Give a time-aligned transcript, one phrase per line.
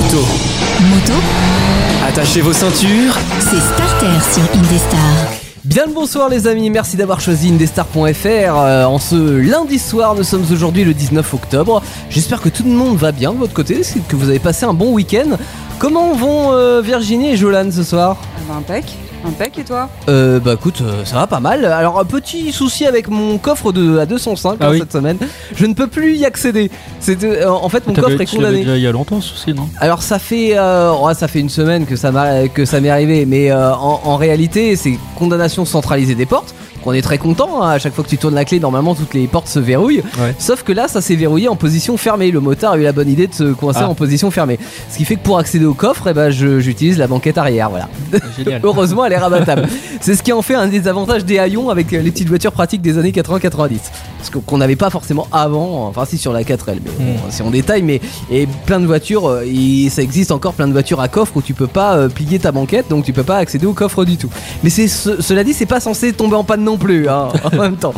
[0.00, 0.24] Moto.
[0.88, 1.12] Moto,
[2.08, 3.14] Attachez vos ceintures.
[3.38, 4.98] c'est Starter sur Indestar.
[5.64, 7.98] Bien le bonsoir les amis, merci d'avoir choisi indestar.fr.
[8.26, 11.82] Euh, en ce lundi soir, nous sommes aujourd'hui le 19 octobre.
[12.08, 14.64] J'espère que tout le monde va bien de votre côté, c'est que vous avez passé
[14.64, 15.36] un bon week-end.
[15.78, 18.16] Comment vont euh, Virginie et Jolan ce soir?
[18.22, 18.76] Ah bah,
[19.24, 21.64] impec, impec et toi euh, Bah écoute, euh, ça va pas mal.
[21.64, 24.78] Alors un petit souci avec mon coffre de, à 205 Ah hein, oui.
[24.78, 25.18] cette semaine.
[25.54, 26.70] Je ne peux plus y accéder.
[27.00, 28.60] C'est, euh, en fait, mon coffre est condamné.
[28.60, 31.40] déjà il y a longtemps, ce souci, non Alors ça fait euh, ouais, ça fait
[31.40, 34.98] une semaine que ça m'a que ça m'est arrivé, mais euh, en, en réalité c'est
[35.16, 36.54] condamnation centralisée des portes.
[36.80, 37.62] Donc on est très content.
[37.62, 37.70] hein.
[37.70, 40.02] À chaque fois que tu tournes la clé, normalement toutes les portes se verrouillent.
[40.18, 40.34] Ouais.
[40.38, 42.30] Sauf que là, ça s'est verrouillé en position fermée.
[42.30, 43.88] Le motard a eu la bonne idée de se coincer Ah.
[43.88, 44.58] en position fermée.
[44.90, 47.68] Ce qui fait que pour accéder au coffre, eh ben, j'utilise la banquette arrière.
[47.70, 47.88] Voilà.
[48.36, 48.60] Génial.
[48.64, 49.68] Heureusement, elle est rabattable.
[50.00, 52.52] C'est ce qui en fait un des avantages des haillons avec euh, les petites voitures
[52.52, 53.78] pratiques des années 80-90.
[54.22, 57.30] Ce qu'on n'avait pas forcément avant, enfin si sur la 4L, mais bon, Mm.
[57.30, 60.72] si on détaille, mais et plein de voitures, euh, et ça existe encore plein de
[60.72, 63.36] voitures à coffre où tu peux pas euh, plier ta banquette, donc tu peux pas
[63.38, 64.28] accéder au coffre du tout.
[64.62, 67.56] Mais c'est ce- cela dit, c'est pas censé tomber en panne non plus, hein, en
[67.56, 67.92] même temps.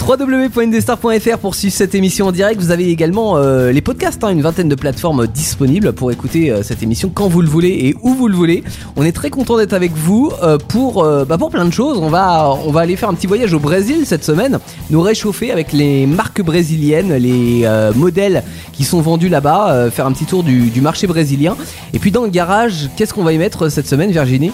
[0.00, 2.60] www.indestar.fr pour suivre cette émission en direct.
[2.60, 6.64] Vous avez également euh, les podcasts, hein, une vingtaine de plateformes disponibles pour écouter euh,
[6.64, 8.64] cette émission quand vous le voulez et où vous le voulez.
[8.96, 11.98] On est très content d'être avec vous euh, pour, bah, pour plein de choses.
[11.98, 14.58] On va, on va aller faire un petit voyage au Brésil cette semaine,
[14.90, 20.24] nous réchauffer avec les marques brésiliennes, les modèles qui sont vendus là-bas, faire un petit
[20.24, 21.56] tour du, du marché brésilien.
[21.92, 24.52] Et puis dans le garage, qu'est-ce qu'on va y mettre cette semaine, Virginie?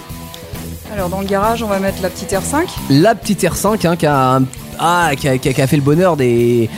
[0.95, 2.67] Alors dans le garage, on va mettre la petite R5.
[2.89, 4.43] la petite R5 hein, qui, a un-
[4.79, 6.69] ah, qui, a, qui a- qui a fait le bonheur des,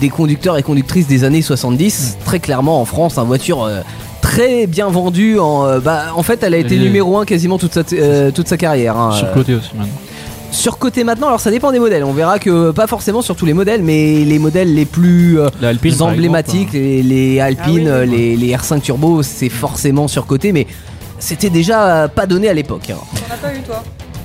[0.00, 2.18] des conducteurs et conductrices des années 70.
[2.24, 3.80] Très clairement en France, une voiture euh,
[4.22, 5.38] très bien vendue.
[5.40, 8.46] En, euh, bah, en fait, elle a été numéro 1 quasiment toute sa, euh, toute
[8.46, 8.96] sa carrière.
[8.96, 9.10] hein.
[9.12, 9.92] Surcoté aussi maintenant.
[10.52, 12.04] Surcoté maintenant, alors ça dépend des modèles.
[12.04, 16.00] On verra que pas forcément sur tous les modèles, mais les modèles les plus Alpine,
[16.02, 20.68] emblématiques, exemple, les, les Alpines, Ah oui, les, les R5 Turbo, c'est forcément surcoté, mais
[21.18, 22.90] c'était déjà pas donné à l'époque.
[22.90, 22.96] hein.
[23.28, 23.82] T'en as pas eu toi?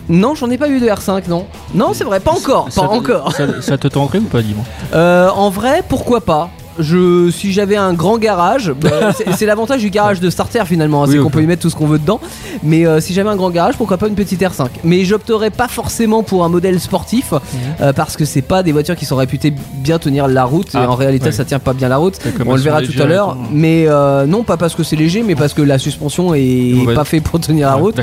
[0.09, 1.45] Non, j'en ai pas eu de R5, non.
[1.73, 3.31] Non, c'est vrai, pas encore, pas encore.
[3.33, 4.65] Ça, ça te tenterait ou pas, dis-moi?
[4.93, 6.49] Euh, en vrai, pourquoi pas?
[6.81, 8.89] Je, si j'avais un grand garage, bah,
[9.37, 11.69] c'est l'avantage du garage de starter finalement, hein, Oui, c'est qu'on peut y mettre tout
[11.69, 12.19] ce qu'on veut dedans.
[12.63, 15.67] Mais euh, si j'avais un grand garage, pourquoi pas une petite R5 Mais j'opterais pas
[15.67, 17.33] forcément pour un modèle sportif
[17.81, 20.79] euh, parce que c'est pas des voitures qui sont réputées bien tenir la route et
[20.79, 21.31] Ah, en réalité ouais.
[21.31, 22.17] ça tient pas bien la route.
[22.45, 25.35] On le verra tout à l'heure, mais euh, non pas parce que c'est léger, mais
[25.35, 26.95] parce que la suspension est Mauvaise.
[26.95, 27.99] pas fait pour tenir la Ouais, route.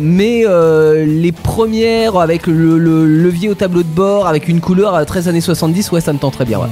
[0.00, 0.44] Mais
[1.06, 5.28] les premières avec le, le levier au tableau de bord, avec une couleur à 13
[5.28, 6.58] années 70, ouais, ça me tente très bien.
[6.58, 6.66] ouais.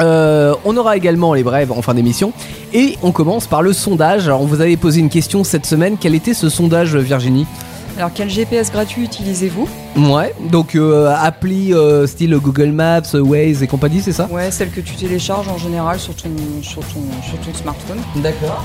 [0.00, 2.32] Euh, on aura également les brèves en fin d'émission
[2.72, 4.26] et on commence par le sondage.
[4.26, 5.96] Alors, on vous avait posé une question cette semaine.
[6.00, 7.46] Quel était ce sondage, Virginie
[7.96, 13.68] Alors quel GPS gratuit utilisez-vous Ouais, donc euh, appli euh, style Google Maps, Waze et
[13.68, 16.30] compagnie, c'est ça Ouais, celle que tu télécharges en général sur ton,
[16.62, 17.98] sur ton, sur ton smartphone.
[18.16, 18.64] D'accord.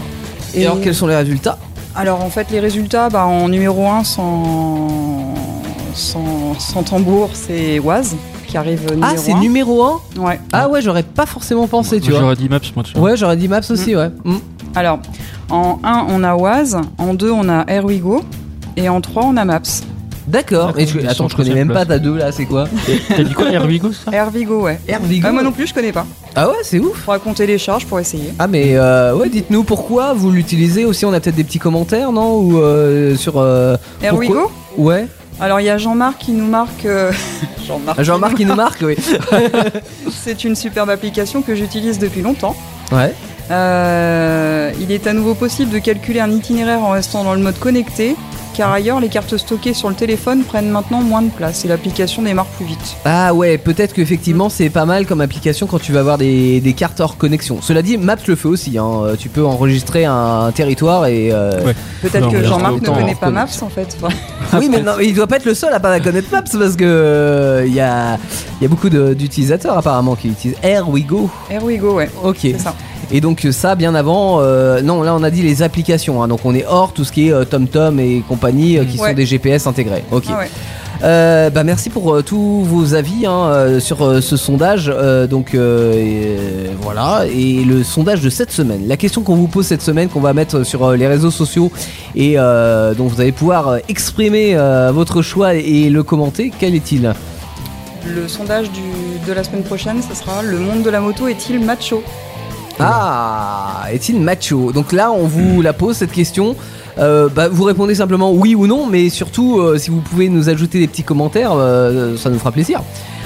[0.56, 1.60] Et, Et- alors, quels sont les résultats
[1.96, 4.88] Alors en fait les résultats, bah, en numéro 1 sans,
[5.94, 8.16] sans, sans tambour, c'est Oise
[8.50, 9.40] qui arrive numéro Ah, c'est 1.
[9.40, 10.40] numéro 1 Ouais.
[10.52, 12.20] Ah ouais, j'aurais pas forcément pensé, tu vois.
[12.20, 13.02] J'aurais dit Maps, moi, tu vois.
[13.12, 14.10] Ouais, j'aurais dit Maps aussi, ouais.
[14.26, 14.36] Mm.
[14.76, 15.00] Alors
[15.50, 18.24] en 1 on a Oise, en 2 on a Airwigo
[18.78, 19.62] et en 3 on a Maps.
[20.28, 20.68] D'accord.
[20.68, 21.98] D'accord, Et je- ils attends, je connais troisième même pas place.
[21.98, 22.68] ta deux là, c'est quoi
[23.08, 24.80] T'as dit quoi, Airwigo, ça Airwigo ouais.
[24.88, 25.26] Ervigo.
[25.28, 26.06] Ah, moi non plus je connais pas.
[26.36, 26.98] Ah ouais, c'est ouf.
[27.00, 28.32] Faudra qu'on télécharge pour essayer.
[28.38, 31.04] Ah mais euh, ouais, dites-nous pourquoi vous l'utilisez aussi.
[31.06, 32.38] On a peut-être des petits commentaires, non?
[32.38, 35.08] Ou euh, sur euh, Airwigo ouais.
[35.40, 36.86] Alors il y a Jean-Marc qui nous marque.
[36.86, 37.12] euh,
[37.66, 38.02] Jean-Marc.
[38.04, 38.96] Jean-Marc qui nous marque, oui.
[40.12, 42.56] C'est une superbe application que j'utilise depuis longtemps.
[42.92, 43.14] Ouais.
[43.52, 47.58] Euh, il est à nouveau possible de calculer un itinéraire en restant dans le mode
[47.58, 48.16] connecté,
[48.60, 52.22] car ailleurs les cartes stockées sur le téléphone prennent maintenant moins de place et l'application
[52.24, 52.98] démarre plus vite.
[53.06, 56.74] Ah ouais, peut-être qu'effectivement c'est pas mal comme application quand tu vas avoir des, des
[56.74, 57.60] cartes hors connexion.
[57.62, 58.78] Cela dit, Maps le fait aussi.
[58.78, 58.86] Hein.
[59.06, 61.30] Euh, Tu peux enregistrer un territoire et.
[61.32, 61.76] euh, Ouais.
[62.02, 63.96] Peut-être Non, que Jean-Marc ne connaît pas Maps en fait.
[64.04, 64.14] Enfin,
[64.60, 66.84] Oui, mais non, il doit pas être le seul à pas connaître Maps parce que
[66.84, 68.18] euh, il y, a,
[68.60, 71.30] il y a beaucoup de- d'utilisateurs apparemment qui utilisent Airwigo.
[71.50, 72.40] Airwigo, ouais, Ok.
[72.42, 72.76] c'est ça.
[73.12, 76.28] Et donc euh, ça bien avant, euh, non là on a dit les applications, hein,
[76.28, 79.10] donc on est hors tout ce qui est euh, TomTom et compagnie euh, qui Ouais.
[79.10, 80.04] sont des GPS intégrés.
[80.12, 80.26] Ok.
[80.30, 80.50] Ah ouais.
[81.02, 84.94] Euh, bah merci pour euh, tous vos avis hein, euh, sur ce sondage.
[85.30, 86.36] Donc et,
[86.82, 88.82] voilà et le sondage de cette semaine.
[88.88, 91.72] La question qu'on vous pose cette semaine, qu'on va mettre sur les réseaux sociaux
[92.16, 94.56] et dont vous allez pouvoir exprimer
[94.94, 96.52] votre choix et le commenter.
[96.60, 97.14] Quel est-il?
[98.08, 98.82] Le sondage du,
[99.28, 102.04] de la semaine prochaine, ce sera Le monde de la moto est-il macho?
[102.80, 106.56] Ah, est-il macho Donc là, on vous la pose cette question.
[106.98, 110.50] Euh, bah, vous répondez simplement oui ou non, mais surtout, euh, si vous pouvez nous
[110.50, 112.82] ajouter des petits commentaires, euh, ça nous fera plaisir.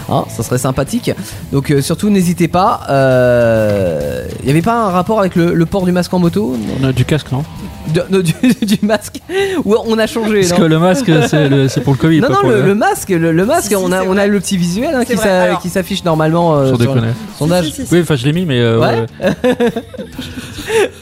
[0.10, 1.12] Hein, ça serait sympathique.
[1.52, 2.82] Donc euh, surtout, n'hésitez pas.
[2.90, 6.56] Euh, Il y avait pas un rapport avec le, le port du masque en moto?
[6.82, 7.44] On a du casque, non?
[7.88, 8.34] De- de- du,
[8.66, 9.18] du masque
[9.66, 12.22] Ou on a changé Parce non que le masque, c'est le- c'est pour le Covid.
[12.22, 14.26] non, pas non, pour le, le masque, le, le masque, Si, on, a, on a
[14.26, 17.10] le petit visuel hein, qui, s'affiche normalement euh, sur déconner.
[17.38, 17.66] son âge.
[17.66, 17.94] Si, si, si.
[17.94, 18.60] Oui, enfin, je l'ai mis, mais.
[18.60, 19.06] euh, Ouais.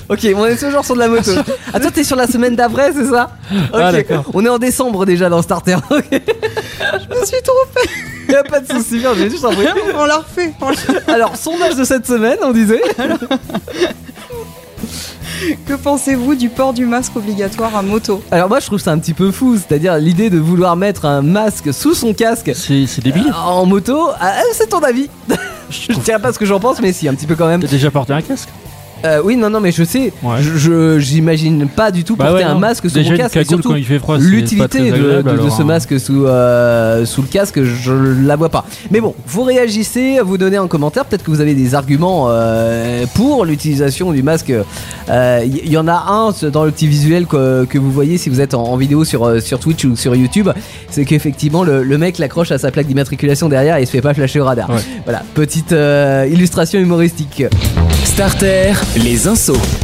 [0.09, 1.31] Ok, on est toujours sur de la moto.
[1.73, 3.29] Ah, toi, t'es sur la semaine d'après, c'est ça?
[3.51, 4.25] Ok, Ah, d'accord.
[4.33, 5.75] on est en décembre déjà dans Starter.
[5.91, 7.89] Ok, Je me suis trompée.
[8.29, 9.69] y a pas de souci, bien, j'ai juste envoyé.
[9.97, 10.51] On l'a refait.
[11.07, 12.81] Alors, sondage de cette semaine, on disait.
[15.65, 18.99] Que pensez-vous du port du masque obligatoire à moto Alors, moi, je trouve ça un
[18.99, 23.33] petit peu fou, c'est-à-dire l'idée de vouloir mettre un masque sous son casque C'est débile.
[23.45, 24.09] en moto.
[24.19, 25.09] ah, c'est ton avis
[25.69, 27.61] Je dirais pas ce que j'en pense, mais si, un petit peu quand même.
[27.61, 28.49] T'as déjà porté un casque?
[29.05, 30.13] Euh, oui, non, non, mais je sais.
[30.23, 30.37] Ouais.
[30.41, 33.37] Je- j'imagine pas du tout Bah porter ouais, un masque sous Déjà mon casque.
[33.37, 35.65] et surtout, quand il fait froid, c'est pas L'utilité de, ce hein.
[35.65, 38.65] masque sous, euh, sous le casque, je la vois pas.
[38.91, 41.05] Mais bon, vous réagissez, vous donnez un commentaire.
[41.05, 44.51] Peut-être que vous avez des arguments euh, pour l'utilisation du masque.
[45.09, 48.29] Il y, y en a un dans le petit visuel que, que vous voyez si
[48.29, 50.49] vous êtes en, en vidéo sur, sur Twitch ou sur YouTube.
[50.89, 54.01] C'est qu'effectivement, le, le mec l'accroche à sa plaque d'immatriculation derrière et il se fait
[54.01, 54.69] pas flasher au radar.
[54.69, 54.75] Ouais.
[55.05, 57.43] Voilà, petite euh, illustration humoristique.
[58.03, 59.80] Starter, les insos.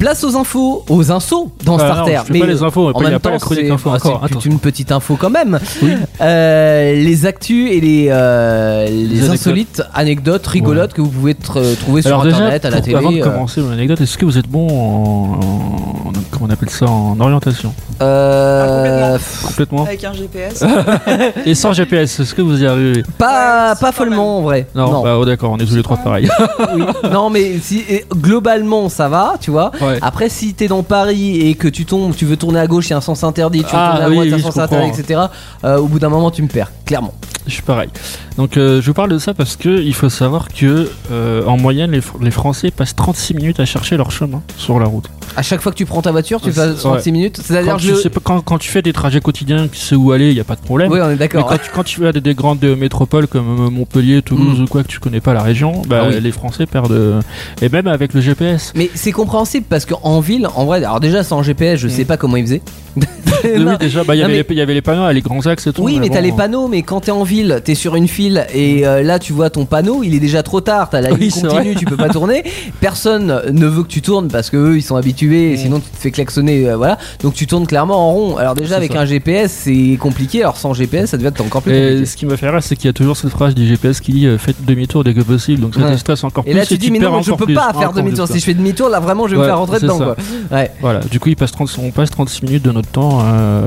[0.00, 2.18] Place aux infos, aux insos dans Ah, non, Starter.
[2.26, 3.70] je fais pas les infos, en il y a même pas temps, la chronique c'est
[3.70, 4.50] info ah, encore, c'est attention.
[4.50, 5.58] une petite info quand même.
[5.82, 5.90] Oui.
[6.22, 12.00] Euh, les actus et les, euh, les insolites anecdotes rigolotes que vous pouvez tr- trouver
[12.00, 12.96] sur déjà, internet, à la télé.
[12.96, 16.50] avant de euh, commencer mon anecdote, est-ce que vous êtes bon en, en- comment on
[16.50, 19.84] appelle ça, en orientation euh, Ah, Complètement.
[19.84, 20.64] Avec un GPS.
[21.44, 24.66] Et sans GPS, est-ce que vous y arrivez pas, pas follement en vrai.
[24.74, 25.02] Non, non.
[25.02, 26.28] bah oh, d'accord, on est tous les trois pareils.
[26.74, 26.84] Oui.
[27.12, 29.70] Non, mais si, globalement ça va, tu vois.
[29.80, 29.89] Ouais.
[30.02, 32.90] Après, si t'es dans Paris et que tu tombes, tu veux tourner à gauche, il
[32.90, 34.34] y a un sens interdit, tu veux Ah, tourner à oui, droite, il y a
[34.34, 35.20] un oui, sens interdit, etc.
[35.64, 37.14] euh, au bout d'un moment, tu me perds, clairement.
[37.46, 37.88] Je suis pareil.
[38.36, 41.56] Donc euh, je vous parle de ça parce que il faut savoir que euh, en
[41.56, 45.06] moyenne les, Fr- les Français passent 36 minutes à chercher leur chemin sur la route.
[45.36, 47.40] À chaque fois que tu prends ta voiture, tu Ouais, c'est- 36 minutes.
[47.42, 49.94] C'est-à-dire Quand que tu, je- sais quand, quand tu fais des trajets quotidiens, tu sais
[49.94, 50.90] où aller, il y a pas de problème.
[50.92, 51.46] Oui, on est d'accord.
[51.46, 54.64] quand tu, quand tu vas à des, des grandes métropoles comme euh, Montpellier, Toulouse Mm.
[54.64, 56.20] ou quoi que tu connais pas la région, bah, Ah oui.
[56.20, 56.90] les Français perdent.
[56.92, 57.20] euh,
[57.62, 58.72] Et même avec le GPS.
[58.74, 62.16] Mais c'est compréhensible parce qu'en ville, en vrai, alors déjà sans GPS, je sais pas
[62.16, 62.62] comment ils faisaient.
[63.42, 65.22] Oui, déjà, bah, il y Non, avait mais- les- il y avait les panneaux, les
[65.22, 65.82] grands axes et tout.
[65.82, 68.46] Oui, mais t'as bon, les panneaux, mais quand t'es en ville, t'es sur une file
[68.54, 71.30] et euh, là tu vois ton panneau, il est déjà trop tard, t'as la ligne
[71.30, 72.44] continue, tu peux pas tourner.
[72.80, 75.58] Personne ne veut que tu tournes parce que eux ils sont habitués, et Mm.
[75.58, 76.98] sinon tu te fais klaxonner, euh, voilà.
[77.22, 78.36] Donc tu tournes clairement en rond.
[78.36, 79.00] Alors déjà avec ça.
[79.00, 82.06] un GPS c'est compliqué, alors sans GPS ça devient encore plus Et compliqué.
[82.06, 84.12] ce qui m'a fait rire, c'est qu'il y a toujours cette phrase du GPS qui
[84.12, 85.60] dit euh, faites demi-tour dès que possible.
[85.60, 85.92] Donc ça Ouais.
[85.92, 86.58] te stresse encore Et plus.
[86.60, 88.26] là tu dis mais non, mais je peux plus, pas faire demi-tour.
[88.28, 90.16] Si je fais demi-tour, là vraiment je vais me Ouais, faire rentrer dedans quoi.
[90.50, 90.70] Ouais.
[90.80, 93.62] Voilà, du coup, il passe 30, on passe 36 minutes de notre temps à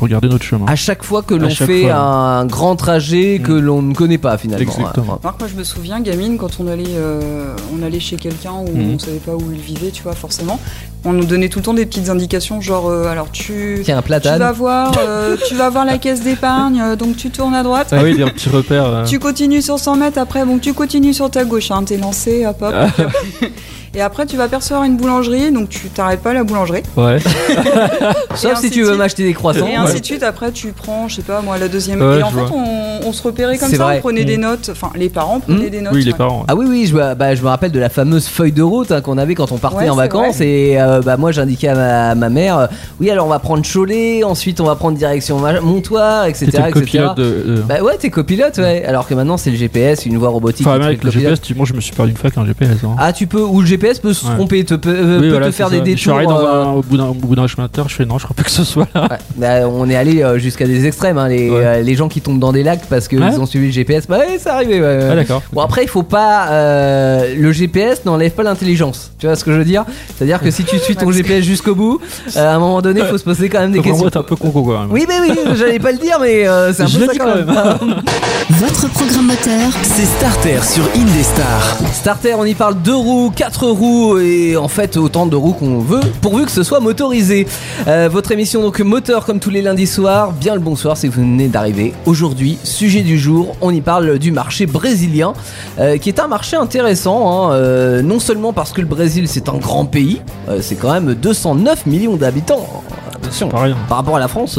[0.00, 0.66] regarder notre chemin.
[0.66, 2.35] À chaque fois que l'on fait fois.
[2.36, 3.60] Un grand trajet que Mm.
[3.60, 4.62] l'on ne connaît pas finalement.
[4.70, 5.18] Exactement.
[5.22, 8.94] Moi je me souviens, gamine, quand on allait, euh, on allait chez quelqu'un où Mhm.
[8.94, 10.58] on savait pas où il vivait, tu vois, forcément,
[11.04, 14.02] on nous donnait tout le temps des petites indications, genre, euh, alors tu, Tiens, un
[14.20, 17.62] tu vas voir, euh, tu vas voir la caisse d'épargne, euh, donc tu tournes à
[17.62, 17.88] droite.
[17.92, 18.86] Ah oui, des petits repères.
[18.86, 19.04] euh.
[19.04, 22.44] Tu continues sur 100 mètres, après, bon, tu continues sur ta gauche, hein, t'es lancé,
[22.46, 22.74] hop hop.
[23.96, 26.82] Et après, tu vas apercevoir une boulangerie, donc tu t'arrêtes pas à la boulangerie.
[26.98, 27.16] Ouais.
[28.34, 29.60] Sauf si tu veux m'acheter des croissants.
[29.66, 29.76] Et ouais.
[29.76, 32.00] ainsi de suite, après tu prends, je sais pas moi, la deuxième.
[32.02, 33.96] Ouais, et en fait, on, on se repérait comme C'est ça, vrai.
[33.96, 34.40] on prenait des Mm.
[34.42, 35.70] notes, enfin les parents prenaient Mm.
[35.70, 35.94] des notes.
[35.94, 36.18] Oui, les ouais.
[36.18, 36.44] parents.
[36.48, 38.92] Ah oui oui je, me- bah, je me rappelle de la fameuse feuille de route
[38.92, 41.74] hein, qu'on avait quand on partait Ouais, en vacances et euh, bah, moi j'indiquais à
[41.74, 42.66] ma, ma mère euh,
[43.00, 46.70] oui alors on va prendre Cholet ensuite on va prendre direction Montoire etc etc.
[46.72, 47.22] copilote de.
[47.24, 50.66] de- Bah ouais t'es copilote ouais alors que maintenant c'est le GPS une voie robotique
[50.66, 51.10] Enfin, avec le.
[51.10, 52.68] GPS, tu- moi je me suis perdu une fois qu'un GPS.
[52.84, 52.96] hein.
[52.98, 54.34] Ah tu peux ou le GPS peut se Ouais.
[54.34, 55.84] tromper te, peut, euh, Oui, peut voilà, te faire des ça.
[55.84, 57.72] Je suis détours arrivé dans euh, un- au bout d'un au bout d'un chemin de
[57.72, 59.02] terre, je fais non, je crois pas que ce soit là.
[59.10, 61.64] Ouais, bah, on est allé euh, jusqu'à des extrêmes, hein, les, Ouais.
[61.64, 63.38] euh, les gens qui tombent dans des lacs parce qu'ils Ouais.
[63.38, 64.06] ont suivi le GPS.
[64.08, 64.80] Bah ouais, c'est arrivé.
[65.10, 65.42] Ah d'accord.
[65.52, 69.12] Bon après il faut pas euh, le GPS n'enlève pas l'intelligence.
[69.18, 69.84] Tu vois ce que je veux dire?
[70.16, 72.00] C'est-à-dire que si tu suis ton GPS jusqu'au bout,
[72.36, 74.10] euh, à un moment donné il faut se poser quand même des Donc, questions.
[74.10, 74.62] t'es un peu con quoi.
[74.62, 74.92] quand même.
[74.92, 77.34] Oui mais oui, j'allais pas le dire mais euh, c'est un Je peu ça quand
[77.34, 77.46] même.
[78.50, 81.76] Votre programme moteur, C'est Starter sur Indestar.
[81.92, 85.78] Starter, on y parle deux roues, quatre roues et en fait autant de roues qu'on
[85.78, 87.46] veut, pourvu que ce soit motorisé.
[87.86, 90.32] Euh, votre émission donc moteur comme tous les lundis soirs.
[90.32, 91.92] Bien le bonsoir si vous venez d'arriver.
[92.06, 95.32] Aujourd'hui, sujet du jour, on y parle du marché brésilien,
[95.78, 97.50] euh, qui est un marché intéressant.
[97.50, 100.20] hein, euh, non seulement parce que le Brésil c'est un grand pays,
[100.60, 102.66] c'est quand même 209 millions d'habitants.
[103.14, 103.48] Attention.
[103.48, 104.58] Par rapport à la France,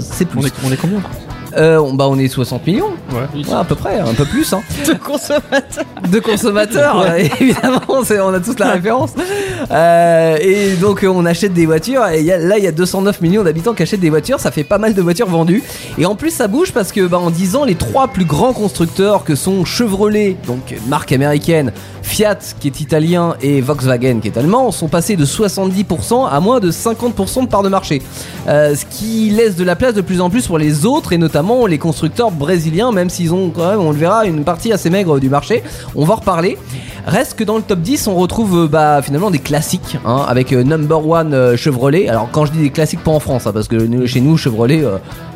[0.00, 0.40] c'est plus.
[0.40, 1.00] On est, on est combien
[1.56, 3.42] Euh, on- bah on est 60 millions, Ouais.
[3.48, 4.52] Ouais, à peu près, un peu plus.
[4.52, 5.84] Hein De consommateurs.
[6.10, 9.10] de consommateurs, euh, évidemment, on a tous la référence.
[9.70, 12.66] Euh, et donc euh, on achète des voitures et il y a- là il y
[12.66, 15.62] a 209 millions d'habitants qui achètent des voitures, ça fait pas mal de voitures vendues.
[15.98, 18.52] Et en plus ça bouge parce que bah, en 10 ans les trois plus grands
[18.52, 21.72] constructeurs que sont Chevrolet, donc marque américaine,
[22.02, 26.60] Fiat qui est italien et Volkswagen qui est allemand sont passés de 70% à moins
[26.60, 28.02] de 50% de part de marché.
[28.48, 31.18] Euh, ce qui laisse de la place de plus en plus pour les autres et
[31.18, 34.90] notamment les constructeurs brésiliens même s'ils ont quand même on le verra une partie assez
[34.90, 35.62] maigre du marché.
[35.94, 36.58] On va en reparler.
[37.06, 40.52] Reste que dans le top 10 on retrouve euh, bah, finalement des classiques hein, avec
[40.52, 42.08] euh, number one euh, Chevrolet.
[42.08, 44.82] Alors quand je dis des classiques pas en France hein, parce que chez nous Chevrolet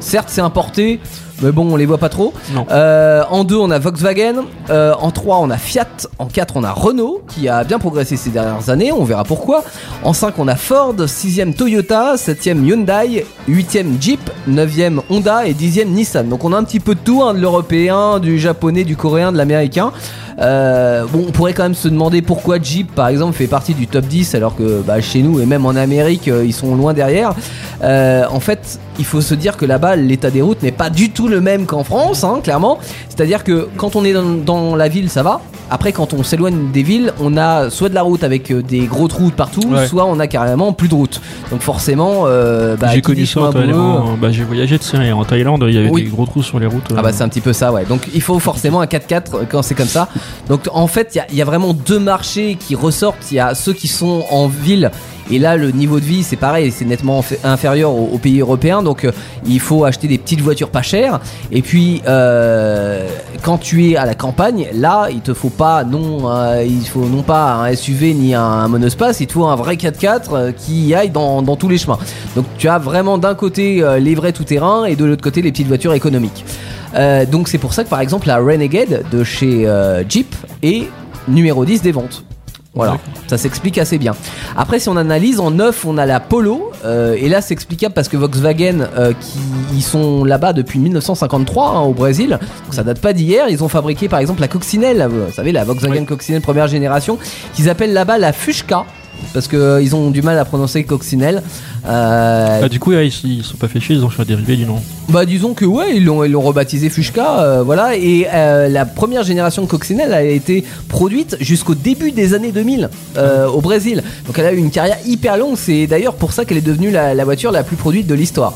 [0.01, 1.01] certes c'est importé
[1.41, 2.33] mais bon on les voit pas trop.
[2.71, 5.87] Euh, en 2 on a Volkswagen, Euh, en 3 on a Fiat,
[6.19, 9.65] en 4 on a Renault qui a bien progressé ces dernières années, on verra pourquoi.
[10.05, 15.47] En 5 on a Ford, 6ème Toyota, 7ème Hyundai, 8ème Jeep, 9ème Honda.
[15.47, 16.29] Et 10ème Nissan.
[16.29, 19.33] Donc on a un petit peu de tout, hein, de l'européen, du japonais, du coréen,
[19.33, 19.93] de l'américain.
[20.41, 23.87] Euh, bon, on pourrait quand même se demander pourquoi Jeep, par exemple, fait partie du
[23.87, 26.95] top 10 alors que bah, chez nous et même en Amérique, euh, ils sont loin
[26.95, 27.35] derrière.
[27.83, 31.11] Euh, en fait, il faut se dire que là-bas, l'état des routes n'est pas du
[31.11, 32.79] tout le même qu'en France, hein, clairement.
[33.09, 35.41] C'est-à-dire que quand on est dans, dans la ville, ça va.
[35.73, 39.13] Après, quand on s'éloigne des villes, on a soit de la route avec des grosses
[39.13, 39.87] routes partout, Ouais.
[39.87, 41.21] soit on a carrément plus de route.
[41.53, 45.65] Donc forcément, bah, j'ai connu ça en Thaïlande, bah, j'ai voyagé sais, et en Thaïlande,
[45.69, 46.03] il y avait Oui.
[46.05, 46.93] des gros trous sur les routes.
[46.97, 49.63] ah bah c'est un petit peu ça ouais donc il faut forcément un 4x4 quand
[49.63, 50.09] c'est comme ça
[50.49, 53.31] donc en fait il y a- vraiment deux marchés qui ressortent.
[53.31, 54.91] Il y a ceux qui sont en ville.
[55.33, 58.83] Et là le niveau de vie c'est pareil c'est nettement inf- inférieur aux, pays européens
[58.83, 59.13] donc euh,
[59.47, 61.21] il faut acheter des petites voitures pas chères.
[61.53, 63.09] Et puis euh,
[63.43, 67.05] quand tu es à la campagne là il te faut pas non euh, il faut
[67.05, 69.21] non pas un SUV ni un, monospace.
[69.21, 71.99] Il te faut un vrai 4x4 euh, qui aille dans, tous les chemins.
[72.35, 75.69] Donc tu as vraiment d'un côté les vrais tout-terrain et de l'autre côté les petites
[75.69, 76.45] voitures économiques
[76.95, 80.89] euh, donc c'est pour ça que par exemple la Renegade de chez euh, Jeep est
[81.29, 82.25] numéro 10 des ventes.
[82.73, 84.15] Voilà, ça s'explique assez bien.
[84.57, 87.95] Après, si on analyse, en neuf, on a la Polo, euh, et là c'est explicable
[87.95, 89.41] parce que Volkswagen, euh, qui
[89.75, 93.47] ils sont là-bas depuis 1953 hein, au Brésil, donc ça date pas d'hier.
[93.49, 96.07] Ils ont fabriqué par exemple la coccinelle, vous savez la Volkswagen Oui.
[96.07, 97.19] coccinelle première génération,
[97.55, 98.85] qu'ils appellent là-bas la Fuchka.
[99.33, 101.43] Parce qu'ils ont du mal à prononcer coccinelle.
[101.87, 104.25] Euh, Ah, du coup, ouais, ils, ils sont pas fait chier, ils ont fait un
[104.25, 104.81] dérivé du nom.
[105.09, 107.97] bah disons que ouais, ils l'ont ils l'ont rebaptisé Fuchka, euh, voilà.
[107.97, 112.89] Et euh, la première génération de coccinelle a été produite jusqu'au début des années 2000
[113.17, 114.03] euh, au Brésil.
[114.27, 115.57] Donc elle a eu une carrière hyper longue.
[115.57, 118.55] C'est d'ailleurs pour ça qu'elle est devenue la, la voiture la plus produite de l'histoire.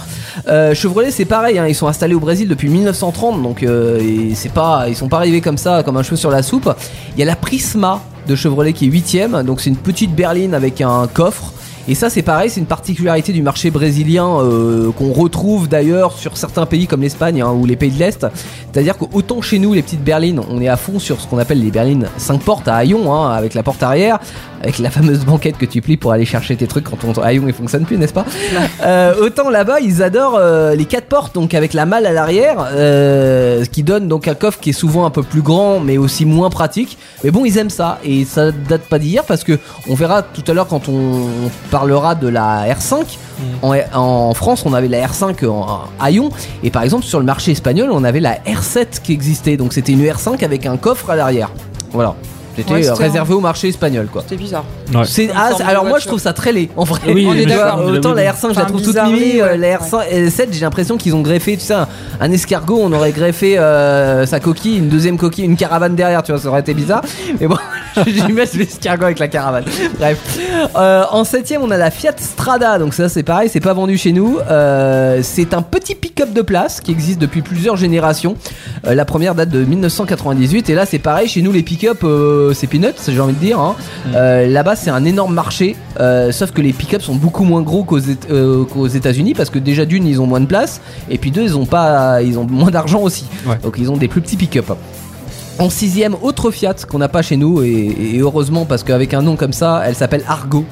[0.48, 4.00] Euh, Chevrolet c'est pareil, hein, ils sont installés au Brésil depuis 1930, donc euh,
[4.34, 6.68] c'est pas, ils sont pas arrivés comme ça, comme un cheveu sur la soupe.
[7.16, 10.54] Il y a la Prisma de Chevrolet qui est huitième, donc c'est une petite berline
[10.54, 11.52] avec un coffre.
[11.86, 16.38] Et ça c'est pareil, c'est une particularité du marché brésilien euh, qu'on retrouve d'ailleurs sur
[16.38, 18.26] certains pays comme l'Espagne hein, ou les pays de l'Est.
[18.72, 21.62] C'est-à-dire qu'autant chez nous les petites berlines, on est à fond sur ce qu'on appelle
[21.62, 24.18] les berlines 5 portes à haillons, hein, avec la porte arrière,
[24.64, 27.44] avec la fameuse banquette que tu plies pour aller chercher tes trucs quand ton haillon
[27.46, 28.24] il fonctionne plus, n'est-ce pas
[28.82, 32.66] Euh, Autant là-bas ils adorent euh, les 4 portes, donc avec la malle à l'arrière,
[32.72, 35.98] euh, ce qui donne donc un coffre qui est souvent un peu plus grand mais
[35.98, 36.98] aussi moins pratique.
[37.22, 40.42] Mais bon ils aiment ça et ça date pas d'hier parce que on verra tout
[40.50, 41.28] à l'heure quand on
[41.70, 43.04] parlera de la R5.
[43.62, 46.28] En, en France, on avait la R5 en haillon,
[46.62, 49.56] et par exemple sur le marché espagnol, on avait la R7 qui existait.
[49.56, 51.50] Donc c'était une R5 avec un coffre à l'arrière.
[51.90, 52.14] Voilà.
[52.56, 54.22] C'était Ouais, euh, réservé au marché espagnol, quoi.
[54.22, 54.64] C'était bizarre.
[54.94, 55.02] Ouais.
[55.06, 56.08] C'est Comme ah, forme de alors moi je voiture.
[56.10, 57.00] trouve ça très laid en vrai.
[57.06, 57.84] Oui, On est d'accord.
[57.84, 59.42] autant la R5 je la Enfin, trouve toute bizarre, mimi, ouais.
[59.42, 61.88] euh, la R5 et 7 j'ai l'impression qu'ils ont greffé tu sais un,
[62.20, 66.32] un escargot, on aurait greffé euh, sa coquille, une deuxième coquille, une caravane derrière, tu
[66.32, 67.02] vois, ça aurait été bizarre.
[67.40, 67.56] Mais bon,
[68.06, 69.64] j'imagine l'escargot avec la caravane.
[69.98, 70.38] Bref.
[70.76, 73.96] Euh, en septième on a la Fiat Strada, donc ça c'est pareil, c'est pas vendu
[73.98, 74.38] chez nous.
[74.50, 78.36] Euh, c'est un petit pick-up de place qui existe depuis plusieurs générations.
[78.86, 82.43] Euh, la première date de 1998 et là c'est pareil chez nous les pick-up euh,
[82.52, 83.74] c'est peanuts j'ai envie de dire hein.
[84.14, 87.84] Euh, là-bas c'est un énorme marché euh, sauf que les pick-up sont beaucoup moins gros
[87.84, 91.16] qu'aux Éta- euh, qu'aux États-Unis parce que déjà d'une ils ont moins de place et
[91.18, 93.56] puis deux ils ont pas ils ont moins d'argent aussi Ouais.
[93.62, 94.72] donc ils ont des plus petits pick-up
[95.60, 97.68] en sixième, autre Fiat qu'on n'a pas chez nous et,
[98.14, 100.64] et heureusement parce qu'avec un nom comme ça, elle s'appelle Argo.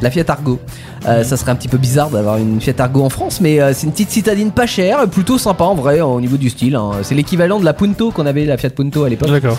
[0.00, 0.60] La Fiat Argo.
[1.08, 3.72] Euh, Ça serait un petit peu bizarre d'avoir une Fiat Argo en France, mais euh,
[3.74, 6.76] c'est une petite citadine pas chère, plutôt sympa en vrai au niveau du style.
[6.76, 6.90] hein.
[7.02, 9.28] C'est l'équivalent de la Punto qu'on avait, la Fiat Punto à l'époque.
[9.30, 9.58] D'accord.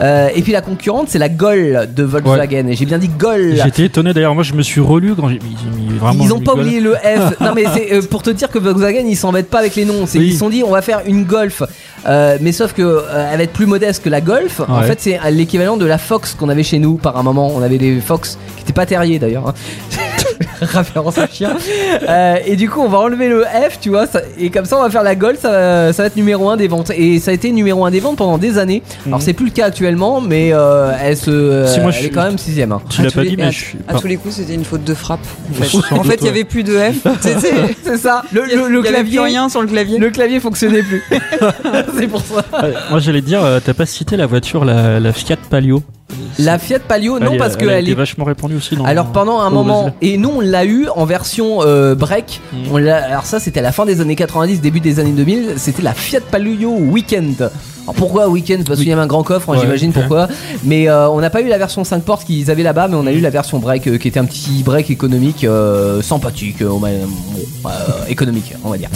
[0.00, 2.66] Euh, et puis la concurrente, c'est la Gol de Volkswagen.
[2.68, 3.54] Et j'ai bien dit Gol.
[3.62, 5.40] J'étais étonné d'ailleurs, moi je me suis relu quand j'ai
[5.98, 6.22] vraiment.
[6.24, 7.40] Ils ont pas oublié le F.
[7.40, 10.06] non mais c'est euh, pour te dire que Volkswagen ils s'embêtent pas avec les noms.
[10.06, 10.28] C'est Oui.
[10.28, 11.62] ils se sont dit on va faire une Golf,
[12.06, 13.02] Euh, mais sauf que
[13.32, 14.60] elle va être plus modeste que la Golf.
[14.60, 17.50] En fait c'est l'équivalent de la Fox qu'on avait chez nous par un moment.
[17.54, 19.48] On avait des Fox qui étaient pas terriers d'ailleurs.
[19.48, 19.54] hein.
[20.66, 21.56] référence à chien.
[22.08, 24.78] Euh, et du coup, on va enlever le F, tu vois, ça- et comme ça,
[24.78, 26.90] on va faire la Gold, ça, va- ça va être numéro 1 des ventes.
[26.96, 28.82] Et ça a été numéro 1 des ventes pendant des années.
[29.06, 29.24] Alors, Mhm.
[29.24, 32.10] c'est plus le cas actuellement, mais euh, elle, se, Si, moi, je elle est suis-
[32.10, 32.72] quand même sixième.
[32.72, 32.80] hein.
[32.88, 33.78] Tu À l'as tous pas les- dit, à- mais je suis.
[33.88, 35.20] À tous les coups, c'était une faute de frappe.
[35.58, 36.28] En fait, En il y ouais.
[36.28, 37.06] avait plus de F.
[37.84, 39.20] C'est ça, le, il y a- le- le il y avait plus clavier.
[39.20, 39.98] rien sur le clavier.
[39.98, 41.02] Le clavier fonctionnait plus.
[41.98, 42.44] c'est pour ça.
[42.62, 45.82] Ouais, moi, j'allais dire, euh, t'as pas cité la voiture, la, la Fiat Palio.
[46.38, 48.84] La Fiat Palio, non, Elle parce elle qu'elle été est vachement répandue aussi dans.
[48.84, 52.40] Alors pendant un moment, et nous on l'a eu en version euh, break.
[52.70, 55.54] On l'a- alors ça c'était à la fin des années 90, début des années 2000.
[55.56, 57.50] C'était la Fiat Palio Weekend.
[57.88, 60.28] Alors pourquoi Weekend Parce qu'il y avait un grand coffre, hein, Ouais, j'imagine pourquoi.
[60.62, 63.06] Mais euh, on n'a pas eu la version 5 portes qu'ils avaient là-bas, mais on
[63.06, 66.68] a eu la version break euh, qui était un petit break économique euh, sympathique, euh,
[68.08, 68.90] économique on va dire.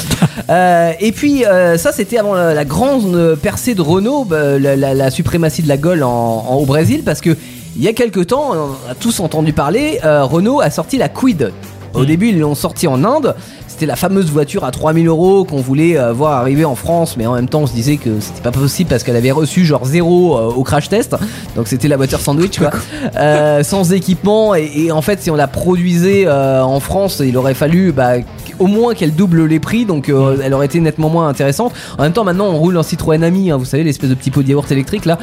[1.01, 1.43] Et puis
[1.79, 5.69] ça c'était avant la, la grande percée de Renault, bah, la, la- la suprématie de
[5.69, 6.11] la Gaulle en,
[6.49, 7.37] en- au Brésil, parce que
[7.77, 11.51] il y a quelques temps, on a tous entendu parler, Renault a sorti la Quid.
[11.95, 12.07] Au Mm.
[12.07, 13.35] début, ils l'ont sorti en Inde.
[13.83, 17.27] C'était la fameuse voiture à 3000 euros qu'on voulait euh, voir arriver en France, mais
[17.27, 19.85] en même temps, on se disait que c'était pas possible parce qu'elle avait reçu genre
[19.85, 21.17] zéro euh, au crash test.
[21.57, 22.71] Donc c'était la voiture sandwich, quoi.
[23.17, 24.55] Euh, sans équipement.
[24.55, 28.13] Et, et en fait, si on la produisait en France, il aurait fallu bah,
[28.61, 29.85] au moins qu'elle double les prix.
[29.85, 31.73] Donc euh, elle aurait été nettement moins intéressante.
[31.99, 34.31] En même temps, maintenant, on roule en Citroën Ami, hein, vous savez, l'espèce de petit
[34.31, 35.19] pot de yaourt électrique là.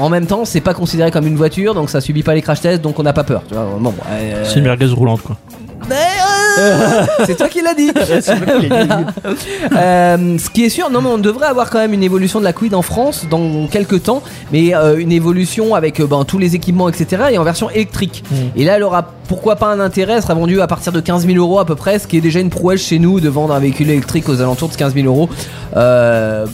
[0.00, 2.62] En même temps, c'est pas considéré comme une voiture, donc ça subit pas les crash
[2.62, 3.42] tests, donc on n'a pas peur.
[3.46, 3.92] Tu vois, bon,
[4.44, 5.36] C'est une merguez roulante, quoi.
[5.88, 5.96] mais,
[7.26, 7.90] c'est toi qui l'as dit.
[9.72, 12.44] Euh, ce qui est sûr, non mais on devrait avoir quand même une évolution de
[12.44, 16.38] la Quid en France dans quelques temps, mais euh, une évolution avec euh, ben, tous
[16.38, 17.24] les équipements, etc.
[17.32, 18.22] et en version électrique.
[18.30, 18.34] Mm.
[18.56, 21.26] Et là, elle aura pourquoi pas un intérêt, elle sera vendue à partir de 15
[21.26, 23.54] 000 euros à peu près, ce qui est déjà une prouesse chez nous de vendre
[23.54, 25.28] un véhicule électrique aux alentours de 15 000 euros.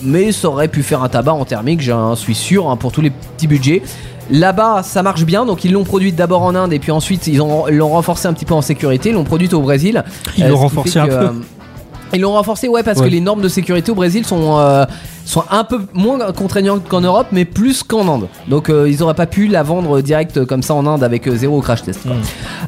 [0.03, 3.01] Mais ça aurait pu faire un tabac en thermique, j'en suis sûr, hein, pour tous
[3.01, 3.83] les petits budgets.
[4.31, 7.41] Là-bas, ça marche bien, donc ils l'ont produite d'abord en Inde et puis ensuite ils
[7.41, 10.05] ont- ils l'ont renforcé un petit peu en sécurité, ils l'ont produite au Brésil.
[10.37, 11.17] Ils Euh, l'ont ce qui renforcé fait un que, peu.
[11.27, 11.33] euh,
[12.15, 13.05] Ils l'ont renforcé, ouais, parce Ouais.
[13.07, 14.87] que les normes de sécurité au Brésil sont, euh,
[15.27, 18.29] sont un peu moins contraignantes qu'en Europe, mais plus qu'en Inde.
[18.49, 21.37] Donc euh, ils auraient pas pu la vendre direct comme ça en Inde avec euh,
[21.37, 22.01] zéro crash test.
[22.05, 22.13] quoi.
[22.13, 22.21] Mm.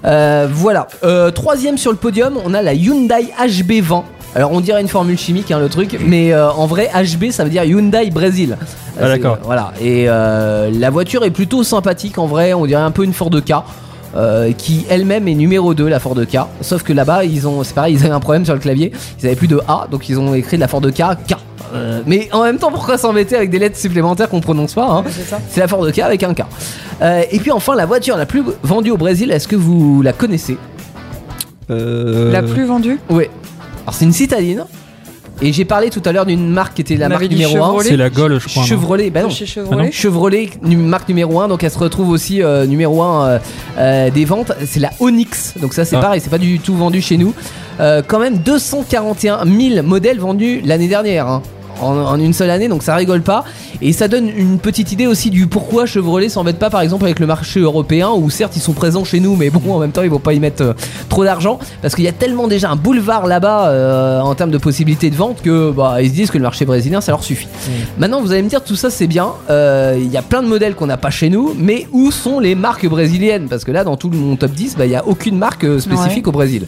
[0.04, 0.88] Euh, voilà.
[1.04, 4.02] Euh, troisième sur le podium, on a la Hyundai HB20.
[4.36, 7.42] Alors on dirait une formule chimique hein, le truc, mais euh, en vrai HB ça
[7.44, 8.56] veut dire Hyundai Brésil.
[9.00, 9.38] Ah, d'accord.
[9.42, 9.72] Voilà.
[9.80, 13.30] Et euh, la voiture est plutôt sympathique en vrai, on dirait un peu une Ford
[13.30, 13.52] K.
[14.16, 17.74] euh, qui elle-même est numéro 2 la Ford K sauf que là-bas ils ont c'est
[17.74, 20.18] pareil ils avaient un problème sur le clavier ils avaient plus de A donc ils
[20.18, 20.92] ont écrit de la Ford K
[21.26, 21.34] K
[21.72, 25.04] Euh, mais en même temps pourquoi s'embêter avec des lettres supplémentaires qu'on prononce pas hein?
[25.08, 25.38] C'est ça.
[25.48, 26.42] c'est la Ford K avec un K.
[27.02, 30.12] Euh, et puis enfin, la voiture la plus vendue au Brésil, est-ce que vous la
[30.12, 30.56] connaissez?
[31.70, 32.98] Euh, La plus vendue?
[33.08, 33.26] Oui.
[33.82, 34.64] Alors c'est une citadine.
[35.42, 37.36] Et j'ai parlé tout à l'heure d'une marque qui était la On marque avait dit
[37.36, 37.60] numéro 1.
[37.68, 37.88] Chevrolet.
[37.88, 38.62] C'est la Gaulle, je crois.
[38.62, 39.30] non Chevrolet, bah non.
[39.30, 39.90] chez Chevrolet.
[39.90, 43.38] Chevrolet, nu- marque numéro 1, donc elle se retrouve aussi euh, numéro 1
[44.12, 44.52] des ventes.
[44.66, 46.00] C'est la Onyx, donc ça c'est Ah.
[46.00, 47.32] pareil, c'est pas du tout vendu chez nous.
[47.80, 51.26] Euh, quand même 241 000 modèles vendus l'année dernière.
[51.26, 51.42] hein,
[51.80, 53.44] En, en une seule année, donc ça rigole pas.
[53.80, 57.18] Et ça donne une petite idée aussi du pourquoi Chevrolet s'embête pas par exemple avec
[57.18, 60.02] le marché européen, où certes ils sont présents chez nous, mais bon en même temps
[60.02, 60.72] ils vont pas y mettre euh,
[61.08, 64.58] trop d'argent, parce qu'il y a tellement déjà un boulevard là-bas euh, en termes de
[64.58, 67.48] possibilités de vente que bah, ils se disent que le marché brésilien ça leur suffit.
[67.98, 69.28] Maintenant, vous allez me dire, tout ça c'est bien.
[69.48, 72.40] Euh, Il y a plein de modèles qu'on n'a pas chez nous, mais où sont
[72.40, 73.48] les marques brésiliennes?
[73.48, 76.26] Parce que là, dans tout mon top 10, bah, il n'y a aucune marque spécifique
[76.28, 76.66] au Brésil.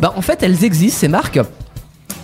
[0.00, 1.38] Bah, en fait, elles existent, ces marques.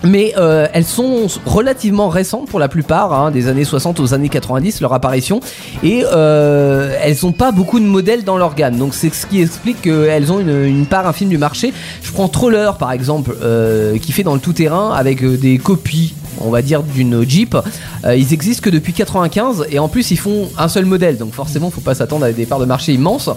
[0.05, 4.29] Mais euh, elles sont relativement récentes pour la plupart, hein, des années 60 aux années
[4.29, 5.41] 90, leur apparition,
[5.83, 8.77] et euh, elles n'ont pas beaucoup de modèles dans leur gamme.
[8.77, 11.73] Donc c'est ce qui explique qu'elles ont une, une part infime du marché.
[12.03, 16.15] Je prends Troller par exemple, euh, qui fait dans le tout-terrain avec euh, des copies,
[16.41, 17.57] on va dire, d'une Jeep.
[18.05, 21.33] Euh, ils existent que depuis 95 et en plus ils font un seul modèle, donc
[21.33, 23.31] forcément faut pas s'attendre à des parts de marché immenses.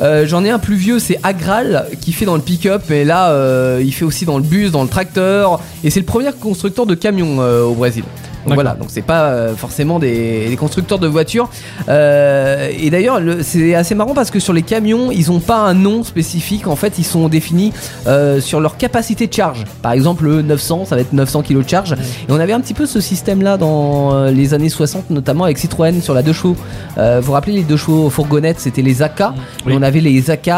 [0.00, 3.30] Euh, J'en ai un plus vieux, c'est Agral qui fait dans le pick-up, mais là
[3.30, 6.86] euh, il fait aussi dans le bus, dans le tracteur, et c'est le premier constructeur
[6.86, 8.04] de camions au Brésil.
[8.46, 11.48] Donc voilà, donc c'est pas euh, forcément des, des constructeurs de voitures.
[11.88, 15.58] Euh, et d'ailleurs, le- c'est assez marrant parce que sur les camions, ils ont pas
[15.58, 16.66] un nom spécifique.
[16.66, 17.72] En fait, ils sont définis
[18.06, 19.64] euh, sur leur capacité de charge.
[19.82, 21.92] Par exemple, le 900, ça va être 900 kg de charge.
[21.92, 26.00] Et on avait un petit peu ce système-là dans les années 60, notamment avec Citroën
[26.00, 26.56] sur la 2 chevaux.
[26.96, 29.22] Vous vous rappelez les 2 chevaux fourgonnettes, c'était les AK.
[29.66, 29.74] Oui.
[29.76, 30.50] On avait les AK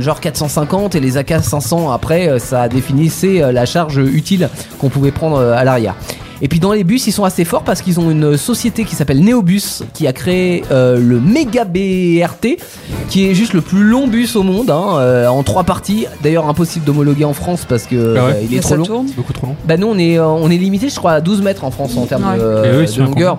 [0.00, 1.90] genre 450 et les AK 500.
[1.90, 5.94] Après, ça définissait la charge utile qu'on pouvait prendre à l'arrière.
[6.44, 8.94] Et puis dans les bus, ils sont assez forts parce qu'ils ont une société qui
[8.94, 12.58] s'appelle Neobus qui a créé euh, le Mega BRT,
[13.08, 16.04] qui est juste le plus long bus au monde, hein, euh, en trois parties.
[16.22, 18.84] D'ailleurs, impossible d'homologuer en France parce que Ah ouais euh, il est trop ça long.
[18.84, 19.06] tourne.
[19.16, 19.56] Beaucoup trop long.
[19.66, 21.96] Bah nous, on est, euh, on est limité, je crois, à 12 mètres en France
[21.96, 22.36] en termes Ouais.
[22.38, 23.38] de, longueur.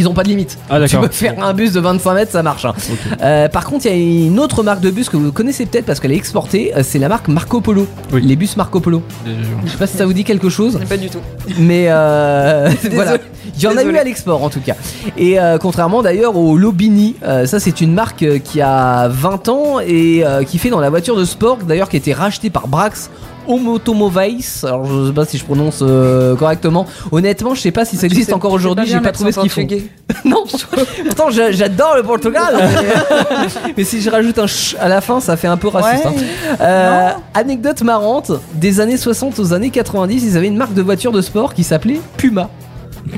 [0.00, 0.56] Ils ont pas de limite.
[0.70, 2.64] Ah Tu peux faire un bus de 25 mètres, ça marche.
[2.64, 2.72] hein.
[3.20, 5.84] Euh, par contre, il y a une autre marque de bus que vous connaissez peut-être
[5.84, 6.72] parce qu'elle est exportée.
[6.74, 7.86] euh, C'est la marque Marco Polo.
[8.12, 8.22] Oui.
[8.22, 9.02] Les bus Marco Polo.
[9.26, 10.80] Je sais pas si ça vous dit quelque chose.
[10.88, 11.18] Pas du tout.
[11.58, 13.18] Mais euh, voilà,
[13.56, 14.74] il y en a eu à l'export en tout cas.
[15.18, 19.80] Et euh, contrairement d'ailleurs au Lobini, euh, ça c'est une marque qui a 20 ans
[19.86, 22.68] et euh, qui fait dans la voiture de sport, d'ailleurs qui a été rachetée par
[22.68, 23.10] Brax.
[23.46, 26.86] Automobiles, alors je sais pas si je prononce euh, correctement.
[27.12, 28.86] Honnêtement, je sais pas si ça existe encore aujourd'hui.
[28.86, 29.46] J'ai pas trouvé ce font.
[29.46, 29.84] portugais.
[30.24, 30.44] non,
[31.06, 32.54] pourtant j'a- j'adore le Portugal.
[32.58, 36.04] mais, mais si je rajoute un ch à la fin, ça fait un peu raciste.
[36.04, 36.12] Ouais.
[36.50, 36.56] hein.
[36.60, 41.12] Euh, anecdote marrante, des années 60 aux années 90, ils avaient une marque de voiture
[41.12, 42.48] de sport qui s'appelait Puma.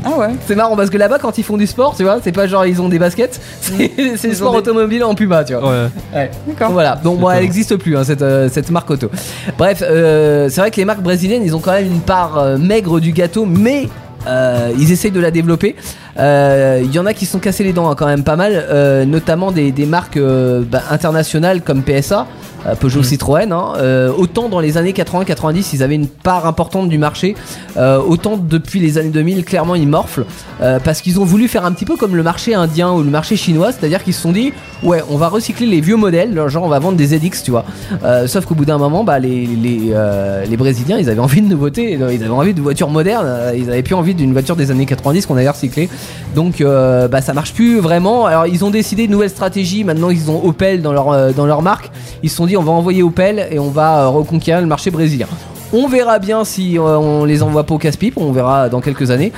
[0.04, 0.28] Ah ouais.
[0.46, 2.64] C'est marrant parce que là-bas, quand ils font du sport, tu vois, c'est pas genre
[2.66, 5.70] ils ont des baskets, c'est sport des- automobile en Puma, tu vois.
[6.14, 6.30] Ouais.
[6.46, 6.70] D'accord.
[6.72, 9.10] Voilà, donc moi elle n'existe plus hein, cette, euh, cette marque auto.
[9.58, 12.58] Bref, euh, c'est vrai que les marques brésiliennes ils ont quand même une part euh,
[12.58, 13.88] maigre du gâteau, mais
[14.26, 15.74] euh, ils essayent de la développer.
[16.18, 18.36] Euh, Il y en a qui se sont cassés les dents hein, quand même pas
[18.36, 22.26] mal, euh, notamment des, des marques euh, bah, internationales comme PSA.
[22.66, 23.72] euh, Peugeot Citroën, hein.
[23.78, 27.34] Euh, autant dans les années 80-90 ils avaient une part importante du marché,
[27.76, 30.24] euh, autant depuis les années 2000 clairement ils morflent
[30.60, 33.10] euh, parce qu'ils ont voulu faire un petit peu comme le marché indien ou le
[33.10, 34.52] marché chinois, c'est-à-dire qu'ils se sont dit
[34.84, 37.64] ouais on va recycler les vieux modèles, genre on va vendre des ZX tu vois.
[38.04, 41.42] Euh, sauf qu'au bout d'un moment bah, les, les, euh, les Brésiliens ils avaient envie
[41.42, 44.54] de nouveautés, ils avaient envie de voitures modernes, euh, ils avaient plus envie d'une voiture
[44.54, 45.88] des années 90 qu'on avait recyclée.
[46.34, 48.26] Donc euh, bah, ça marche plus vraiment.
[48.26, 51.46] Alors ils ont décidé une nouvelle stratégie, maintenant ils ont Opel dans leur, euh, dans
[51.46, 51.90] leur marque,
[52.22, 54.90] ils se sont dit on va envoyer Opel et on va euh, reconquérir le marché
[54.90, 55.26] brésilien.
[55.74, 59.32] On verra bien si on les envoie pas au casse-pipe, on verra dans quelques années.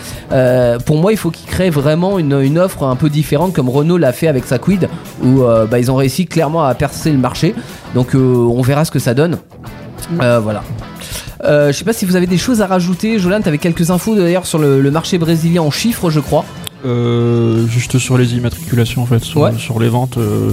[0.85, 4.11] Pour moi, il faut qu'ils créent vraiment une, offre un peu différente comme Renault l'a
[4.11, 4.89] fait avec sa Quid,
[5.23, 7.55] où bah, ils ont réussi clairement à percer le marché.
[7.95, 9.39] Donc on verra ce que ça donne.
[10.19, 10.65] Voilà.
[11.45, 13.19] Euh, je sais pas si vous avez des choses à rajouter.
[13.19, 16.45] Jolan, t'avais quelques infos d'ailleurs sur le, le marché brésilien en chiffres, je crois.
[16.87, 19.51] Euh, juste sur les immatriculations en fait, sur, Ouais.
[19.59, 20.19] sur les ventes.
[20.19, 20.51] euh.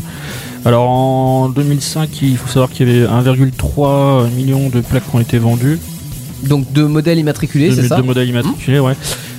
[0.64, 5.20] Alors en 2005, il faut savoir qu'il y avait 1,3 million de plaques qui ont
[5.20, 5.80] été vendues,
[6.44, 8.94] Donc deux modèles immatriculés, c'est ça de modèles immatriculés, ouais.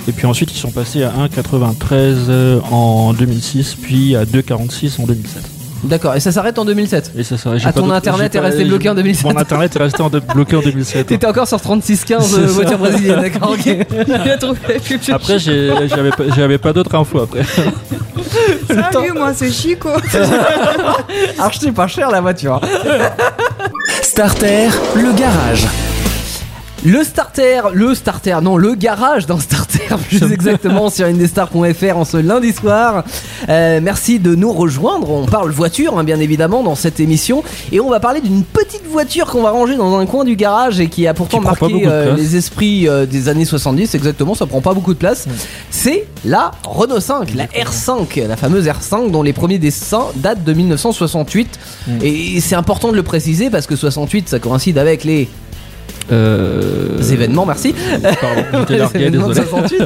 [0.09, 1.85] Et puis ensuite, ils sont passés à 1,93
[2.29, 5.43] euh, en 2006, puis à 2,46 en 2007.
[5.85, 6.15] D'accord.
[6.15, 7.13] Et ça s'arrête en 2007.
[7.17, 9.25] Et ça, j'ai Ah, ton internet est resté bloqué en 2007.
[9.25, 11.07] Mon internet est resté en de- bloqué en 2007.
[11.09, 12.53] T'étais encore sur 3615 C'est euh, ça.
[12.53, 13.69] voitures brésiliennes, d'accord, ok.
[15.13, 17.43] Après, j'ai- j'avais pas, j'avais pas d'autres infos après.
[18.69, 19.89] Salut, moi c'est Chico.
[21.39, 22.61] Acheté pas cher la voiture.
[24.03, 25.67] Starter, le garage.
[26.85, 32.17] Le starter, le starter, non, le garage dans starter, plus exactement sur indestar.fr en ce
[32.17, 33.05] lundi soir.
[33.49, 35.09] Euh, merci de nous rejoindre.
[35.11, 37.45] On parle voiture, hein, bien évidemment, dans cette émission.
[37.71, 40.81] Et on va parler d'une petite voiture qu'on va ranger dans un coin du garage
[40.81, 43.95] et qui a pourtant Qui marqué euh, les esprits euh, des années 70.
[43.95, 45.29] Exactement, ça prend pas beaucoup de place.
[45.71, 50.53] C'est la Renault 5, la R5, la fameuse R5 dont les premiers dessins datent de
[50.53, 51.61] 1968.
[51.87, 51.93] Mm.
[52.03, 55.29] Et c'est important de le préciser parce que 68, ça coïncide avec les
[56.11, 57.01] Euh...
[57.01, 57.75] événements, merci.
[58.03, 59.49] Pardon, j'étais Les largué, événements de désolé.
[59.49, 59.83] 68.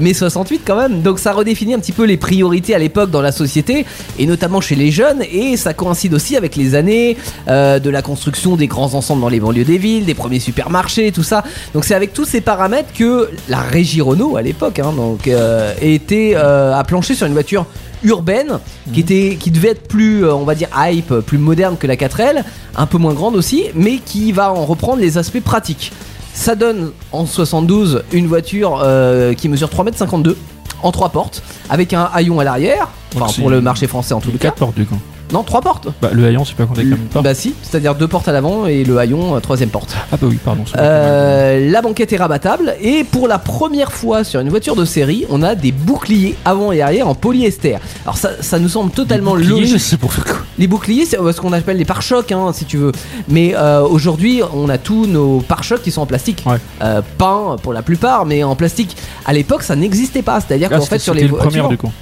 [0.00, 1.02] Mais 68 quand même.
[1.02, 3.86] Donc ça redéfinit un petit peu les priorités à l'époque dans la société
[4.18, 5.22] et notamment chez les jeunes.
[5.32, 7.16] Et ça coïncide aussi avec les années
[7.48, 11.12] euh, de la construction des grands ensembles dans les banlieues des villes, des premiers supermarchés,
[11.12, 11.44] tout ça.
[11.74, 15.72] Donc c'est avec tous ces paramètres que la régie Renault à l'époque hein, donc euh,
[15.80, 17.66] était euh, à plancher sur une voiture
[18.02, 18.58] urbaine
[18.92, 21.96] qui était qui devait être plus euh, on va dire hype plus moderne que la
[21.96, 22.42] 4L
[22.76, 25.92] un peu moins grande aussi mais qui va en reprendre les aspects pratiques.
[26.34, 30.36] Ça donne en 72 une voiture euh, qui mesure 3m52
[30.82, 34.30] en 3 portes avec un haillon à l'arrière enfin pour le marché français en tout
[34.32, 34.38] cas.
[34.38, 34.98] 4 portes du coup.
[35.32, 37.24] Non 3 portes Bah, le haillon, c'est pas compté comme une porte.
[37.24, 39.94] bah si c'est à dire deux portes à l'avant et le haillon euh, troisième porte
[40.12, 40.62] Ah bah oui, pardon.
[40.66, 44.84] c'est euh, la banquette est rabattable et pour la première fois sur une voiture de
[44.84, 47.76] série, on a des boucliers avant et arrière en polyester.
[48.04, 49.78] Alors ça, ça nous semble totalement logique.
[49.80, 52.64] C'est pour faire quoi Les boucliers, c'est euh, ce qu'on appelle les pare-chocs, hein, si
[52.64, 52.92] tu veux.
[53.28, 56.56] Mais euh, aujourd'hui, on a tous nos pare-chocs qui sont en plastique, Ouais.
[56.82, 58.96] Euh, peints pour la plupart, mais en plastique.
[59.26, 60.40] À l'époque, ça n'existait pas.
[60.40, 61.92] C'est-à-dire Ah, qu'en c'était- fait, sur les le premier voitures, du coup.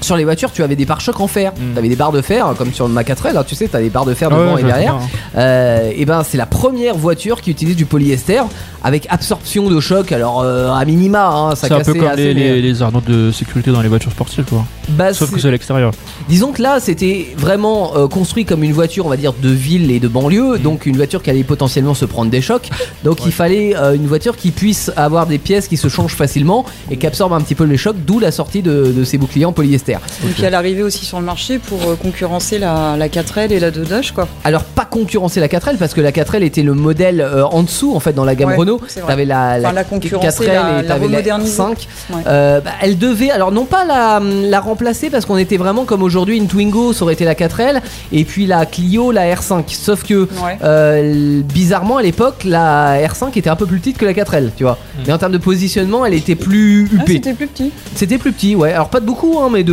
[0.00, 1.52] Sur les voitures, tu avais des pare-chocs en fer.
[1.52, 1.72] Mm.
[1.74, 3.36] Tu avais des barres de fer, comme sur le Mac 4L.
[3.36, 4.94] hein, tu sais, tu as des barres de fer devant ouais, et derrière.
[4.94, 5.00] hein.
[5.36, 8.40] Euh, et ben c'est la première voiture qui utilise du polyester
[8.82, 10.12] avec absorption de choc.
[10.12, 13.30] Alors euh, à minima, hein, ça C'est un peu comme les, les, les arnautes de
[13.30, 14.64] sécurité dans les voitures sportives quoi.
[14.90, 15.92] Bah, Sauf que c'est à l'extérieur.
[16.28, 19.90] Disons que là, c'était vraiment euh, construit comme une voiture, on va dire, de ville
[19.90, 22.68] et de banlieue, donc une voiture qui allait potentiellement se prendre des chocs.
[23.04, 26.64] Donc il fallait euh, une voiture qui puisse avoir des pièces qui se changent facilement
[26.90, 29.44] et qui absorbe un petit peu les chocs, d'où la sortie de, de ces boucliers
[29.44, 29.89] en polyester.
[30.36, 33.60] Il y a l'arrivée aussi sur le marché pour euh, concurrencer la, la 4L et
[33.60, 34.28] la 2 Dash quoi.
[34.44, 37.94] Alors pas concurrencer la 4L parce que la 4L était le modèle euh, en dessous
[37.94, 38.80] en fait dans la gamme Ouais, Renault.
[39.06, 41.52] T'avais la, Enfin, la concurrencer, 4L la- et la t'avais la remoderniser.
[41.56, 41.88] 5.
[42.10, 42.22] Ouais.
[42.26, 46.02] Euh, bah, elle devait alors non pas la, la remplacer parce qu'on était vraiment comme
[46.02, 47.80] aujourd'hui une Twingo ça aurait été la 4L
[48.12, 50.58] et puis la Clio la R5 sauf que Ouais.
[50.62, 54.64] euh, bizarrement à l'époque la R5 était un peu plus petite que la 4L tu
[54.64, 57.72] vois mais en termes de positionnement elle était plus Ah, huppée c'était plus petit.
[57.94, 59.72] c'était plus petit ouais alors pas de beaucoup hein, mais de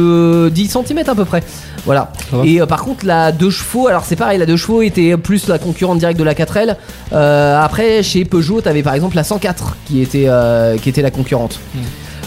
[0.49, 1.43] 10 cm à peu près.
[1.85, 2.11] Voilà.
[2.43, 5.47] Et euh, par contre la 2 chevaux alors c'est pareil la 2 chevaux était plus
[5.47, 6.75] la concurrente directe de la 4L
[7.13, 11.11] Euh, après chez Peugeot t'avais par exemple la 104 qui était, euh, qui était la
[11.11, 11.59] concurrente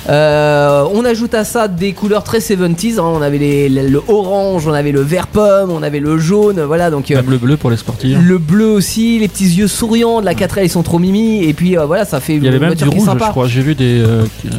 [0.09, 2.99] Euh, on ajoute à ça des couleurs très 70s.
[2.99, 3.03] hein.
[3.05, 6.61] On avait les- le, le orange, on avait le vert pomme, on avait le jaune.
[6.63, 8.17] Voilà, donc euh, le bleu pour les sportifs.
[8.21, 11.45] le bleu aussi, les petits yeux souriants de la 4L, ils sont trop mimi.
[11.45, 13.27] Et puis euh, voilà, ça fait Il y avait même du rouge, sympa.
[13.27, 13.47] je crois.
[13.47, 14.03] J'ai vu des.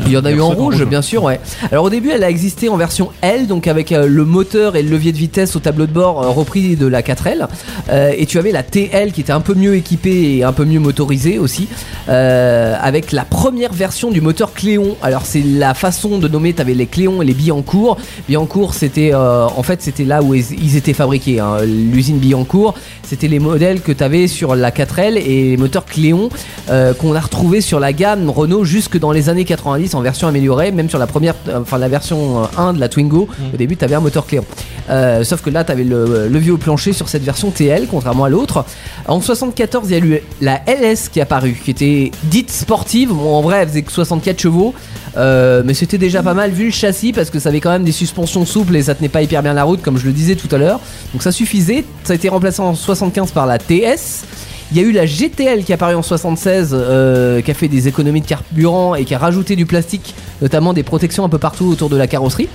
[0.06, 1.40] Il y en a eu en rouge, bien sûr, ouais.
[1.72, 4.90] Alors au début, elle a existé en version L, donc avec le moteur et le
[4.90, 7.48] levier de vitesse au tableau de bord repris de la 4L.
[7.90, 10.66] Euh, et tu avais la TL qui était un peu mieux équipée et un peu
[10.66, 11.68] mieux motorisée aussi,
[12.08, 14.96] avec la première version du moteur Cléon.
[15.02, 17.98] Alors c'est la façon de nommer, tu avais les Cléon et les Billancourt.
[18.28, 21.60] Billancourt, c'était euh, en fait c'était là où ils étaient fabriqués, hein.
[21.63, 22.76] l'usine Billancourt.
[23.04, 26.30] C'était les modèles que tu avais sur la 4L et les moteurs Cléon
[26.70, 30.28] euh, qu'on a retrouvé sur la gamme Renault jusque dans les années 90 en version
[30.28, 33.28] améliorée, même sur la première, euh, enfin la version euh, 1 de la Twingo.
[33.54, 34.46] Au début, tu avais un moteur Cléon.
[34.89, 38.26] Euh, sauf que là, tu avais le levier au plancher sur cette version TL, contrairement
[38.26, 38.65] à l'autre.
[39.08, 43.10] En 74, il y a eu la LS qui est apparue, qui était dite sportive.
[43.10, 44.74] Bon, en vrai, elle faisait que 64 chevaux.
[45.17, 47.84] Euh, mais c'était déjà pas mal vu le châssis parce que ça avait quand même
[47.84, 50.36] des suspensions souples et ça tenait pas hyper bien la route comme je le disais
[50.36, 50.80] tout à l'heure.
[51.13, 51.84] Donc ça suffisait.
[52.04, 54.24] Ça a été remplacé en 75 par la TS.
[54.71, 57.67] Il y a eu la GTL qui est apparue en 76, euh, qui a fait
[57.67, 61.39] des économies de carburant et qui a rajouté du plastique, notamment des protections un peu
[61.39, 62.47] partout autour de la carrosserie.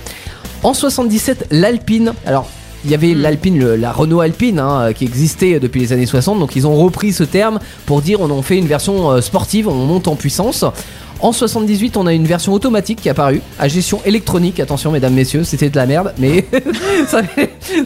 [0.63, 2.13] En 77, l'Alpine.
[2.25, 2.49] Alors,
[2.85, 6.39] il y avait l'Alpine, le- la Renault Alpine, hein, qui existait depuis les années 60.
[6.39, 9.67] Donc, ils ont repris ce terme pour dire on en fait une version euh, sportive,
[9.67, 10.65] on monte en puissance.
[11.19, 14.59] En 78, on a une version automatique qui est apparue, à gestion électronique.
[14.59, 16.45] Attention, mesdames, messieurs, c'était de la merde, mais
[17.07, 17.21] ça,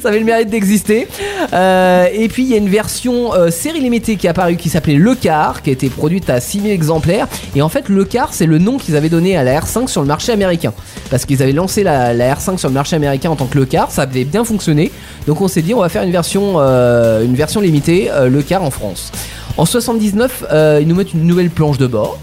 [0.04, 1.08] avait, le mérite d'exister.
[1.54, 4.70] Euh, et puis, il y a une version euh, série limitée qui est apparue qui
[4.70, 7.28] s'appelait Le Car, qui a été produite à 6000 exemplaires.
[7.56, 10.02] Et en fait, Le Car, c'est le nom qu'ils avaient donné à la R5 sur
[10.02, 10.74] le marché américain.
[11.10, 13.65] Parce qu'ils avaient lancé la, la R5 sur le marché américain en tant que Le
[13.65, 14.91] Car, ça avait bien fonctionné.
[15.26, 17.26] Donc, on s'est dit, on va faire une version, euh,
[17.62, 19.12] limitée, Le Car en France.
[19.58, 22.17] En 79, euh, ils nous mettent une nouvelle planche de bord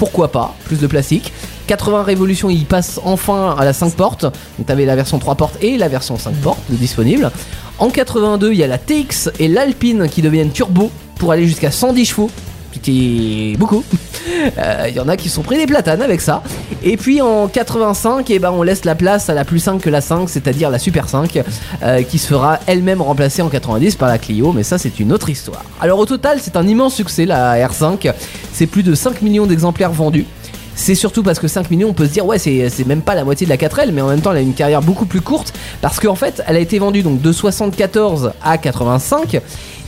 [0.00, 1.30] pourquoi pas, plus de plastique.
[1.66, 4.22] 80 révolutions, il passe enfin à la 5 portes.
[4.22, 7.30] Donc t'avais la version 3 portes et la version 5 portes disponible.
[7.78, 11.70] En 82, il y a la TX et l'Alpine qui deviennent turbo pour aller jusqu'à
[11.70, 12.30] 110 chevaux.
[13.58, 13.84] Beaucoup.
[14.58, 16.42] Euh, Il y en a qui sont pris des platanes avec ça.
[16.82, 19.90] Et puis en 85, eh ben, on laisse la place à la plus 5 que
[19.90, 21.42] la 5, c'est-à-dire la Super 5,
[21.82, 25.12] euh, qui se fera elle-même remplacée en 90 par la Clio, mais ça c'est une
[25.12, 25.62] autre histoire.
[25.80, 28.12] Alors au total, c'est un immense succès la R5.
[28.52, 30.26] C'est plus de 5 millions d'exemplaires vendus.
[30.74, 33.14] C'est surtout parce que 5 millions, on peut se dire, ouais, c'est c'est même pas
[33.14, 35.20] la moitié de la 4L, mais en même temps, elle a une carrière beaucoup plus
[35.20, 35.52] courte
[35.82, 39.42] parce qu'en fait, elle a été vendue donc de 74 à 85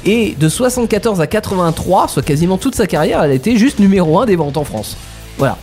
[0.05, 4.19] et de 74 à 83, soit quasiment toute sa carrière, elle a été juste numéro
[4.19, 4.97] 1 des ventes en France.
[5.39, 5.57] Voilà.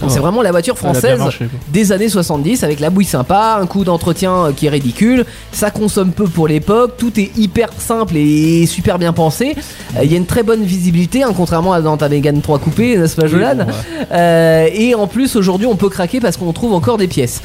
[0.00, 0.12] Donc Oh.
[0.14, 3.84] c'est vraiment la voiture française marché, des années 70 avec la bouille sympa, un coût
[3.84, 8.64] d'entretien euh, qui est ridicule, ça consomme peu pour l'époque, tout est hyper simple et
[8.64, 9.54] super bien pensé.
[9.98, 12.58] Euh, Il y a une très bonne visibilité, hein, contrairement à dans ta Mégane 3
[12.60, 13.72] coupée, n'est-ce pas Jolan bon, ouais.
[14.12, 17.42] Euh, Et en plus aujourd'hui on peut craquer parce qu'on trouve encore des pièces.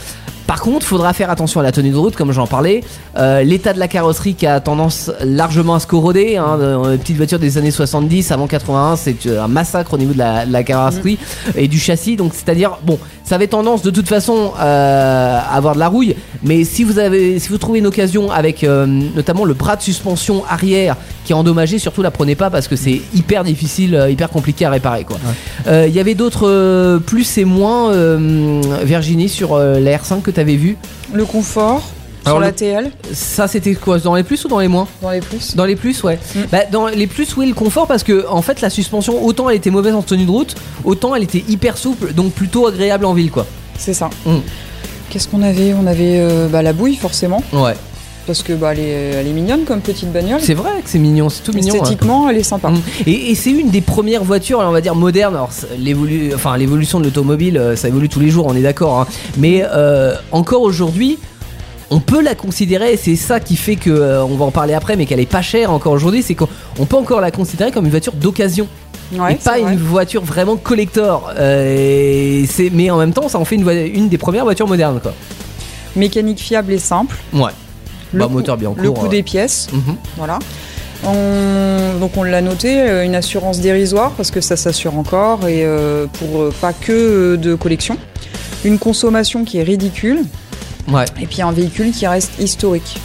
[0.47, 2.83] Par contre, faudra faire attention à la tenue de route, comme j'en parlais.
[3.17, 6.37] Euh, L'état de la carrosserie qui a tendance largement à se corroder.
[6.37, 10.13] Hein, dans les petites voitures des années 70 avant 81, c'est un massacre au niveau
[10.13, 11.17] de la, de la carrosserie
[11.55, 12.15] et du châssis.
[12.15, 16.15] Donc, c'est-à-dire, bon, ça avait tendance de toute façon euh, à avoir de la rouille.
[16.43, 19.81] Mais si vous avez, si vous trouvez une occasion avec euh, notamment le bras de
[19.81, 24.11] suspension arrière qui est endommagé, surtout la prenez pas parce que c'est hyper difficile, euh,
[24.11, 25.03] hyper compliqué à réparer.
[25.03, 25.17] Quoi.
[25.67, 30.21] Euh, Il y avait d'autres euh, plus et moins, euh, Virginie, sur euh, la R5
[30.21, 30.77] que tu avais vu.
[31.11, 31.81] Le confort
[32.25, 35.11] Alors, sur la TL Ça, c'était quoi Dans les plus ou dans les moins dans
[35.11, 35.55] les plus.
[35.55, 36.19] Dans les plus, ouais.
[36.35, 36.39] Mm.
[36.51, 39.57] Bah, dans les plus, oui, le confort, parce que en fait, la suspension, autant elle
[39.57, 43.13] était mauvaise en tenue de route, autant elle était hyper souple, donc plutôt agréable en
[43.13, 43.45] ville, quoi.
[43.77, 44.09] C'est ça.
[44.25, 44.37] Mm.
[45.09, 45.73] Qu'est-ce qu'on avait?
[45.73, 47.73] On avait euh, bah, la bouille forcément, Ouais.
[48.25, 50.39] parce que bah, elle, est, elle est mignonne comme petite bagnole.
[50.41, 51.73] C'est vrai que c'est mignon, c'est tout mignon.
[51.73, 51.79] ouais.
[51.79, 52.69] Esthétiquement, elle est sympa.
[52.71, 52.81] Mm.
[53.05, 55.35] Et, et c'est une des premières voitures, on va dire modernes.
[55.35, 55.51] Alors
[56.33, 58.99] enfin l'évolution de l'automobile, euh, ça évolue tous les jours, on est d'accord.
[59.01, 59.07] hein.
[59.37, 61.19] Mais euh, encore aujourd'hui,
[61.91, 64.73] on peut la considérer, et c'est ça qui fait que, euh, on va en parler
[64.73, 66.47] après, mais qu'elle est pas chère encore aujourd'hui, c'est qu'on
[66.79, 68.67] on peut encore la considérer comme une voiture d'occasion
[69.13, 69.73] Ouais, et c'est pas vrai.
[69.73, 71.31] une voiture vraiment collector.
[71.37, 75.13] Euh, et mais en même temps, ça en fait une, des premières voitures modernes, quoi.
[75.95, 77.15] Mécanique fiable et simple.
[77.31, 77.51] Ouais.
[78.13, 79.11] Le Bah, moteur bien Le court, coût ouais.
[79.17, 79.95] des pièces, Mhm.
[80.17, 80.39] voilà.
[81.03, 85.63] On- donc on l'a noté, euh, une assurance dérisoire parce que ça s'assure encore et
[85.65, 87.97] euh, pour euh, pas que euh, de collection.
[88.63, 90.21] Une consommation qui est ridicule
[90.87, 91.05] Ouais.
[91.21, 92.97] et puis un véhicule qui reste historique.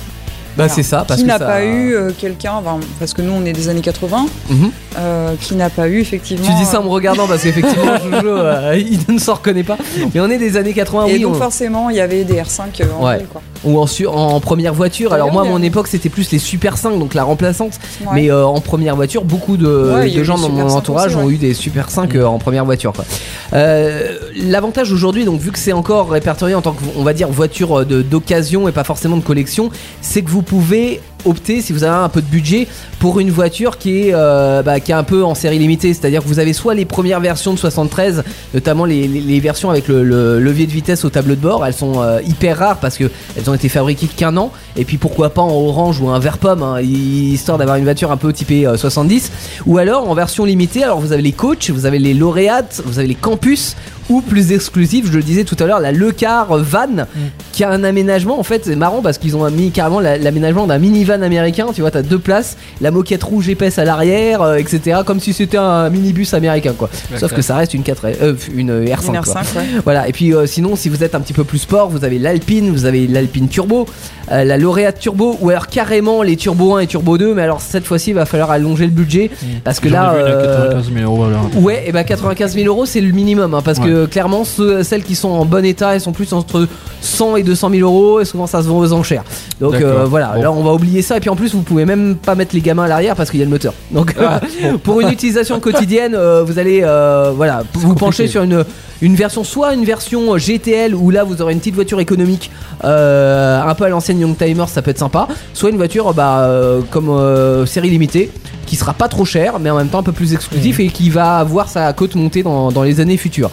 [0.57, 0.73] Bah, Voilà.
[0.75, 3.45] c'est ça, parce qui n'a ça- pas eu euh, quelqu'un, enfin, parce que nous on
[3.47, 4.71] est des années 80, Mhm.
[4.99, 6.45] euh, qui n'a pas eu effectivement.
[6.45, 9.79] Tu dis ça en me regardant parce qu'effectivement, Jojo, euh, il ne s'en reconnaît pas.
[10.13, 11.21] Mais on est des années 80, et oui.
[11.21, 13.19] donc on- forcément il y avait des R5 euh, en Ouais.
[13.19, 13.43] ville, quoi.
[13.65, 15.13] Ou en, su- en première voiture.
[15.13, 17.79] Alors moi, à mon époque, c'était plus les Super 5, donc la remplaçante.
[18.03, 18.07] Ouais.
[18.15, 21.31] Mais euh, en première voiture, beaucoup de, Ouais, gens dans mon 5 entourage aussi, ont
[21.31, 22.93] eu des Super 5 euh, en première voiture.
[22.93, 23.05] quoi.
[23.53, 27.29] Euh, L'avantage aujourd'hui, donc vu que c'est encore répertorié en tant que, on va dire,
[27.29, 29.71] voiture de- d'occasion et pas forcément de collection,
[30.01, 32.67] c'est que vous pouvez opter, si vous avez un peu de budget,
[32.99, 35.95] pour une voiture qui est, euh, bah, qui est un peu en série limitée.
[35.95, 38.23] C'est-à-dire que vous avez soit les premières versions de 73,
[38.55, 42.03] notamment les, versions avec le, le levier de vitesse au tableau de bord, elles sont
[42.03, 44.53] euh, hyper rares parce que elles ont été fabriquées qu'un an.
[44.77, 48.11] Et puis pourquoi pas en orange ou un vert pomme, hein, histoire d'avoir une voiture
[48.11, 49.33] un peu typée euh, 70.
[49.67, 52.99] Ou alors en version limitée, alors vous avez les coachs, vous avez les lauréates, vous
[52.99, 53.77] avez les campus.
[54.11, 57.07] Ou plus exclusif, je le disais tout à l'heure, la Le Car Van,
[57.53, 58.39] qui a un aménagement.
[58.39, 61.67] En fait, c'est marrant parce qu'ils ont mis carrément la- l'aménagement d'un minivan américain.
[61.75, 64.99] Tu vois, t'as deux places, la moquette rouge épaisse à l'arrière, euh, etc.
[65.07, 66.91] Comme si c'était un minibus américain, quoi.
[67.19, 69.07] Sauf que ça reste une 4, euh, une R5.
[69.15, 69.35] Une quoi.
[69.43, 69.65] R5, ouais.
[69.85, 72.19] Voilà, et puis euh, sinon, si vous êtes un petit peu plus sport, vous avez
[72.19, 73.87] l'Alpine, vous avez l'Alpine Turbo,
[74.33, 77.61] euh, la Lauréate Turbo, ou alors carrément les Turbo 1 et Turbo 2, mais alors
[77.61, 79.31] cette fois-ci, il va falloir allonger le budget,
[79.65, 80.15] parce que là.
[80.15, 81.47] ai vu une à euh, 95 000 euros alors.
[81.57, 85.03] Ouais, et bah 95 000 euros c'est le minimum, hein, parce que clairement ceux- celles
[85.03, 86.67] qui sont en bon état, elles sont plus entre
[87.01, 89.25] 100 et 200 000 euros, et souvent ça se vend aux enchères.
[89.61, 90.43] Donc euh, voilà, Bon.
[90.43, 92.61] là on va oublier ça, et puis en plus vous pouvez même pas mettre les
[92.61, 93.73] gamins à l'arrière parce qu'il y a le moteur.
[93.91, 94.41] Donc Ah,
[94.85, 98.01] pour une utilisation quotidienne, euh, vous allez euh, voilà vous compliqué.
[98.01, 98.65] pencher sur une
[99.03, 102.51] une version soit une version GTL où là vous aurez une petite voiture économique
[102.85, 106.81] euh, un peu à l'ancienne Youngtimer ça peut être sympa soit une voiture bah, euh,
[106.91, 108.31] comme euh, série limitée
[108.67, 110.85] qui sera pas trop chère mais en même temps un peu plus exclusif Mhm.
[110.85, 113.51] et qui va avoir sa cote montée dans, dans les années futures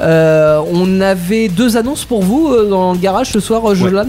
[0.00, 4.08] Euh, on avait deux annonces pour vous euh, dans le garage ce soir euh, Jolan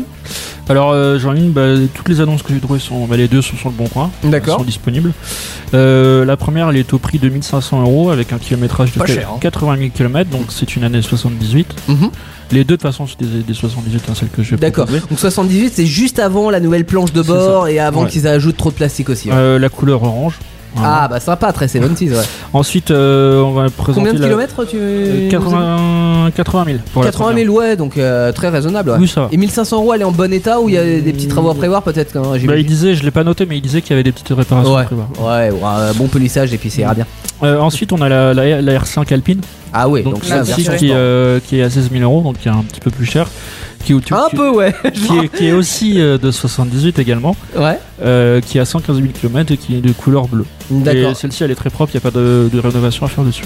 [0.68, 1.62] Alors, euh, j'en ai une, bah,
[1.94, 3.06] toutes les annonces que j'ai trouvées sont.
[3.06, 4.12] bah, les deux sont sur le bon coin.
[4.24, 4.56] D'accord.
[4.56, 5.14] Elles sont disponibles.
[5.74, 9.14] La première, elle est au prix de 1500 euros avec un kilométrage de Pas qua-
[9.16, 9.38] cher, hein.
[9.40, 11.68] 80 000 km, donc c'est une année 78.
[11.88, 12.10] Mhm.
[12.52, 14.88] Les deux, de toute façon, c'est des, des 78, hein, celles que je D'accord.
[14.88, 18.10] Donc 78 c'est juste avant la nouvelle planche de bord et avant Ouais.
[18.10, 19.30] qu'ils ajoutent trop de plastique aussi.
[19.32, 20.36] Euh, la couleur orange.
[20.84, 22.18] Ah bah sympa, très 70 ouais.
[22.54, 23.96] Ensuite, euh, on va présenter.
[24.00, 26.78] Combien de la- kilomètres tu euh, 80, 80 000.
[26.94, 28.98] Pour la 80 000 ouais donc euh, très raisonnable ouais.
[29.00, 29.30] Oui, ça va.
[29.32, 31.50] Et 1500 euros elle est en bon état ou il y a des petits travaux
[31.50, 33.82] à prévoir peut-être hein, Bah, il j'imagine disait, je l'ai pas noté, mais il disait
[33.82, 34.82] qu'il y avait des petites réparations Ouais.
[34.82, 35.08] à prévoir.
[35.20, 37.06] Ouais, ouais, un bon polissage et puis ça ira bien.
[37.44, 40.74] Euh, ensuite, on a la, la- la R5 Alpine, Ah ouais, donc, donc, version version
[40.76, 40.98] qui, sport.
[41.00, 43.28] euh, qui est à 16 000 euros, donc qui est un petit peu plus cher.
[43.88, 44.74] Qui, Un peu ouais.
[44.94, 47.80] qui est, qui est aussi euh, de 78 également, ouais.
[48.04, 50.46] euh, qui a 115 000 km et qui est de couleur bleue.
[50.70, 51.16] D'accord.
[51.16, 53.46] Celle-ci, elle est très propre, il n'y a pas de, de rénovation à faire dessus.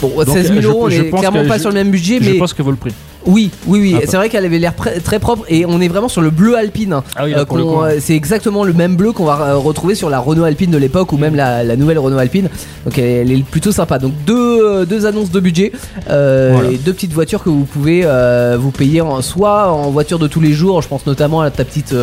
[0.00, 1.68] Bon, Donc, 16 000 je- euros, on je est pense clairement que pas je- sur
[1.70, 2.92] le même budget, Je mais pense qu'elle vaut le prix.
[3.26, 3.94] Oui, oui, oui.
[3.98, 6.56] Ah, c'est vrai qu'elle avait l'air très propre et on est vraiment sur le bleu
[6.56, 6.92] alpine.
[6.94, 7.04] hein.
[7.16, 7.44] Ah oui, Euh,
[7.84, 10.78] euh, c'est exactement le même bleu qu'on va euh, retrouver sur la Renault Alpine de
[10.78, 12.48] l'époque ou même la, la nouvelle Renault Alpine.
[12.84, 13.98] Donc elle, est plutôt sympa.
[13.98, 15.72] Donc deux, deux annonces de budget
[16.08, 16.70] euh, Voilà.
[16.70, 20.26] et deux petites voitures que vous pouvez euh, vous payer en, soit en voiture de
[20.26, 20.80] tous les jours.
[20.80, 21.94] Je pense notamment à ta petite.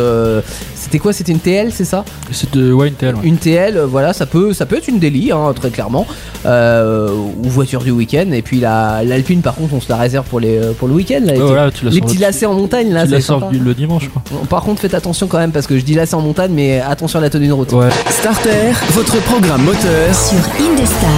[0.74, 1.12] c'était quoi?
[1.12, 2.04] C'était une TL, c'est ça?
[2.52, 3.14] De ouais, une TL.
[3.16, 3.20] ouais.
[3.24, 6.06] Une TL, voilà, ça peut, ça peut être une délit, hein, très clairement,
[6.46, 8.30] ou voiture du week-end.
[8.32, 11.07] Et puis la- l'Alpine, par contre, on se la réserve pour les, pour le week-end.
[11.14, 13.20] Là, Ouais, les voilà, tu la les sors petits lacets en montagne, là, tu la
[13.20, 14.22] sors le dimanche, quoi.
[14.30, 16.80] Bon, Par contre, faites attention quand même parce que je dis lacets en montagne, mais
[16.80, 17.72] attention à la tenue de route.
[17.72, 17.88] Ouais.
[18.10, 20.14] Starter, votre programme moteur.
[20.14, 21.10] sur Indestar.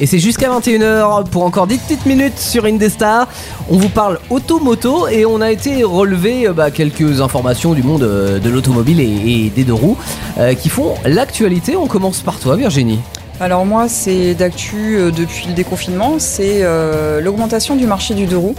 [0.00, 3.28] Et c'est jusqu'à 21h pour encore 10 petites minutes sur Indestar.
[3.70, 8.02] On vous parle automoto et on a été relever euh, bah, quelques informations du monde
[8.02, 9.96] euh, de l'automobile et, et des deux roues
[10.38, 11.76] euh, qui font l'actualité.
[11.76, 12.98] On commence par toi, Virginie.
[13.40, 18.36] Alors moi, c'est d'actu euh, depuis le déconfinement, c'est euh, l'augmentation du marché du deux
[18.36, 18.54] roues.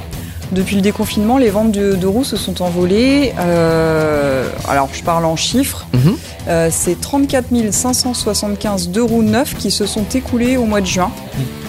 [0.52, 3.34] Depuis le déconfinement, les ventes de deux roues se sont envolées.
[3.40, 5.86] Euh, alors je parle en chiffres.
[5.94, 6.16] Mhm.
[6.48, 11.10] Euh, c'est 34 575 deux roues neufs qui se sont écoulés au mois de juin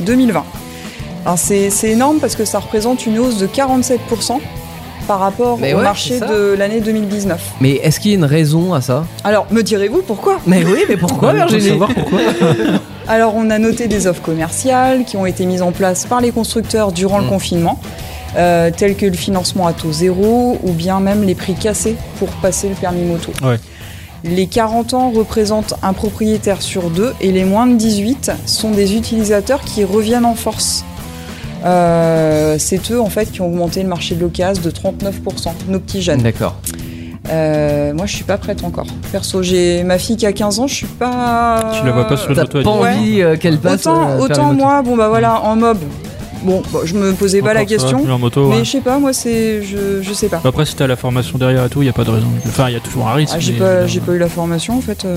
[0.02, 0.44] 2020.
[1.24, 4.38] Alors c'est c'est énorme parce que ça représente une hausse de 47%
[5.08, 7.40] par rapport Mais au ouais, marché de l'année 2019.
[7.60, 9.06] Mais est-ce qu'il y a une raison à ça?
[9.24, 10.38] Alors me direz-vous pourquoi?
[10.46, 11.68] Mais oui, mais pourquoi, Virginie?
[11.70, 12.20] savoir pourquoi.
[13.08, 16.32] Alors on a noté des offres commerciales qui ont été mises en place par les
[16.32, 17.28] constructeurs durant le Mm.
[17.28, 17.78] confinement.
[18.36, 22.28] Euh, tels que le financement à taux zéro ou bien même les prix cassés pour
[22.28, 23.32] passer le permis moto.
[23.42, 23.58] Ouais.
[24.24, 28.96] Les 40 ans représentent un propriétaire sur deux et les moins de 18 sont des
[28.96, 30.84] utilisateurs qui reviennent en force.
[31.64, 35.80] Euh, c'est eux en fait qui ont augmenté le marché de l'occasion de 39%, nos
[35.80, 36.22] petits jeunes.
[36.22, 36.56] D'accord.
[37.28, 38.86] Euh, moi je suis pas prête encore.
[39.10, 41.72] Perso, j'ai ma fille qui a 15 ans, je suis pas.
[41.78, 42.58] Tu la vois pas sur le T'as pas.
[42.60, 42.90] Ouais.
[42.90, 45.78] envie qu'elle passe Autant, euh, autant moi, bon bah voilà, en mob,
[46.42, 48.00] bon, bon, je me posais pas la question.
[48.02, 48.64] plus en moto, Mais ouais.
[48.64, 49.62] je sais pas, moi c'est.
[49.62, 50.40] Je, je sais pas.
[50.44, 52.26] Après, si t'as la formation derrière et tout, y a pas de raison.
[52.46, 53.34] Enfin, y a toujours un risque.
[53.36, 55.04] Ah, j'ai pas, j'ai pas eu la formation en fait.
[55.04, 55.16] euh,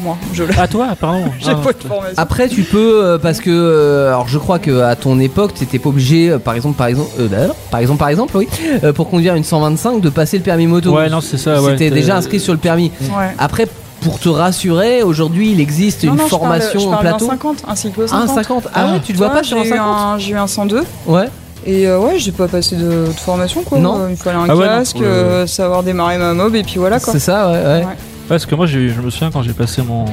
[0.00, 0.54] moi, je l'ai.
[0.58, 1.24] Ah, toi, pardon.
[1.40, 2.14] J'ai Ah, pas de formation.
[2.16, 5.78] Après, tu peux euh, parce que euh, alors je crois que à ton époque, t'étais
[5.78, 8.48] pas obligé, euh, par exemple, par exemple, euh, d'ailleurs, par exemple, par exemple, oui,
[8.82, 10.94] euh, pour conduire une 125, de passer le permis moto.
[10.94, 11.62] Ouais, non, c'est ça.
[11.62, 12.90] Ouais, C'était t'es- déjà inscrit sur le permis.
[13.02, 13.30] Ouais.
[13.38, 13.66] Après,
[14.04, 17.24] pour te rassurer, aujourd'hui, il existe Non, une non, je parle- formation je en plateau.
[17.26, 18.28] d'un 50, un cyclo Ah, 50.
[18.30, 18.68] un 50.
[18.74, 20.46] Ah, ouais, tu te vois pas sur un j'ai eu 50 un- J'ai eu un
[20.46, 21.28] 102 Ouais.
[21.66, 23.78] et euh, ouais, j'ai pas passé de, de formation quoi.
[23.78, 24.06] Non.
[24.08, 25.06] Il fallait un Ah ouais, casque, ouais, ouais.
[25.08, 27.12] euh, savoir démarrer ma mob et puis voilà quoi.
[27.12, 27.84] C'est ça, ouais, ouais.
[27.84, 27.96] Ouais.
[28.28, 30.04] Parce que moi, je me souviens quand j'ai passé mon,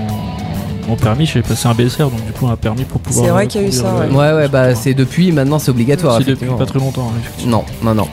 [0.87, 3.25] mon permis, j'ai passé un BSR, donc du coup, un permis pour pouvoir.
[3.25, 5.71] C'est vrai qu'il y a eu ça, euh, Ouais, ouais, bah c'est depuis, maintenant c'est
[5.71, 6.17] obligatoire.
[6.17, 7.63] C'est depuis pas très longtemps, hein, effectivement.
[7.83, 8.07] Non, non, non.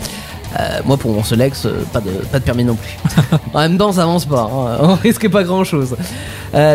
[0.58, 2.96] Euh, moi pour mon Solex, euh, pas de, pas de permis non plus.
[3.54, 4.78] en même temps, ça avance pas, hein.
[4.82, 5.94] on risque pas grand chose.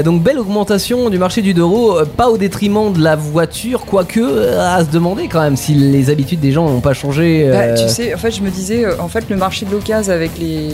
[0.03, 4.76] donc belle augmentation du marché du euh, pas au détriment de la voiture, quoique euh,
[4.76, 7.49] à se demander quand même si les habitudes des gens n'ont pas changé.
[7.49, 9.71] Bah, euh, tu sais, en fait, je me disais, euh, en fait, le marché de
[9.71, 10.69] l'occasion avec les,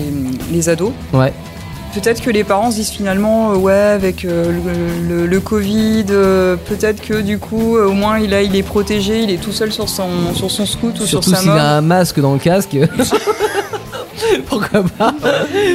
[0.52, 1.34] les ados, Ouais.
[2.00, 6.06] Peut-être que les parents se disent finalement, euh, ouais, avec euh, le, le- le Covid,
[6.12, 9.52] euh, peut-être que du coup, au moins, il, a, il est protégé, il est tout
[9.52, 12.34] seul sur son, sur son scoot ou Surtout sur sa s'il a un masque dans
[12.34, 12.78] le casque.
[14.48, 15.14] Pourquoi pas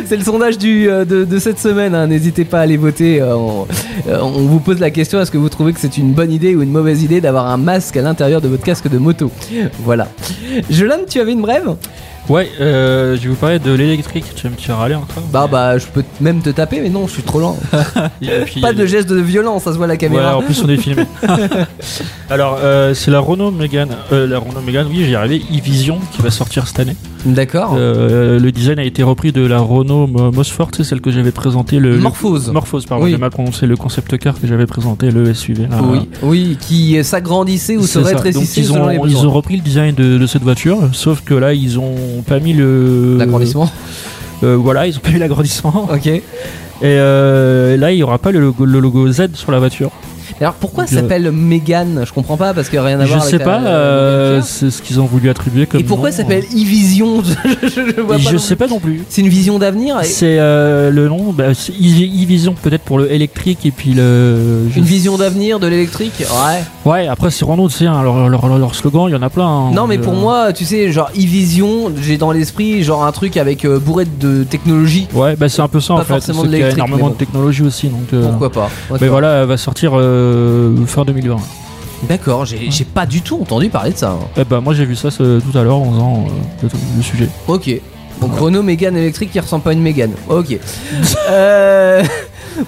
[0.07, 1.95] C'est le sondage du, de, de cette semaine.
[1.95, 2.07] hein.
[2.07, 3.23] N'hésitez pas à aller voter.
[3.23, 3.67] on,
[4.09, 6.63] on vous pose la question est-ce que vous trouvez que c'est une bonne idée ou
[6.63, 9.31] une mauvaise idée d'avoir un masque à l'intérieur de votre casque de moto?
[9.81, 10.09] Voilà.
[10.71, 11.75] Jolan, tu avais une brève?
[12.29, 14.25] Ouais, euh, je vais vous parler de l'électrique.
[14.35, 17.07] Tu vas me tirer aller encore Bah bah, je peux même te taper, mais non,
[17.07, 17.59] je suis trop lent.
[18.47, 20.37] Puis, Pas de geste de violence, ça se voit à la Ouais, caméra.
[20.39, 21.03] en plus on est filmé.
[22.31, 26.23] Alors, euh, c'est la Renault Mégane, euh, la Renault Mégane, oui, j'y arrivé, e-Vision qui
[26.23, 26.97] va sortir cette année.
[27.27, 27.75] D'accord.
[27.79, 31.31] Euh, le design a été repris de la Renault Mo- Mosfort, c'est celle que j'avais
[31.31, 31.79] présentée.
[31.79, 32.51] Le, le- Morphose.
[32.51, 33.13] Morphose, pardon, Oui.
[33.13, 35.67] j'ai mal prononcé le concept car que j'avais présenté, le SUV.
[35.71, 35.79] là.
[35.83, 38.67] Oui, oui, qui s'agrandissait ou se rétrécissait ils
[39.11, 42.41] ils ont repris le design de, de cette voiture, sauf que là ils ont pas
[42.41, 43.71] mis le L'agrandissement.
[44.43, 45.89] Euh, voilà, ils ont pas mis l'agrandissement.
[45.93, 46.07] Ok.
[46.07, 46.23] Et
[46.83, 49.91] euh, là il y aura pas le logo, le logo Z sur la voiture.
[50.41, 53.23] Alors pourquoi ça Donc, s'appelle Mégane Je comprends pas parce que rien à Je voir
[53.25, 55.81] sais avec pas, euh, c'est ce qu'ils ont voulu attribuer comme.
[55.81, 57.23] Et pourquoi ça s'appelle e-vision?
[57.63, 58.67] Je, je- je vois pas Je sais plus.
[58.67, 59.03] pas non plus.
[59.09, 61.53] C'est une vision d'avenir et- C'est euh, le nom, bah, e-
[62.25, 64.69] e-Vision peut-être pour le électrique et puis le.
[64.71, 66.15] je- Une vision d'avenir de l'électrique?
[66.21, 66.63] Ouais.
[66.91, 69.23] Ouais, après c'est Renault, tu sais, hein, leur, leur, leur- leur slogan, il y en
[69.23, 69.47] a plein.
[69.47, 69.71] hein.
[69.73, 73.37] Non mais pour Euh, moi, tu sais, genre e-vision, j'ai dans l'esprit genre un truc
[73.37, 75.07] avec euh, bourré de technologie.
[75.15, 76.15] Ouais, bah c'est un peu ça Pas en fait.
[76.15, 78.13] forcément de l'électrique, énormément mais de technologie aussi, donc.
[78.13, 79.09] euh, Pourquoi pas Mais D'accord.
[79.11, 80.24] voilà, elle va sortir euh,
[80.87, 81.37] fin 2020.
[82.09, 84.11] D'accord, j'ai pas du tout entendu parler de ça.
[84.11, 84.27] hein.
[84.37, 86.69] Eh bah moi j'ai vu ça ce- tout à l'heure en faisant euh, le,
[86.99, 87.29] le sujet.
[87.49, 87.71] Ok.
[88.21, 90.13] Donc Renault Mégane électrique qui ressemble pas à une Mégane.
[90.29, 90.59] Ok.
[91.31, 92.03] Euh,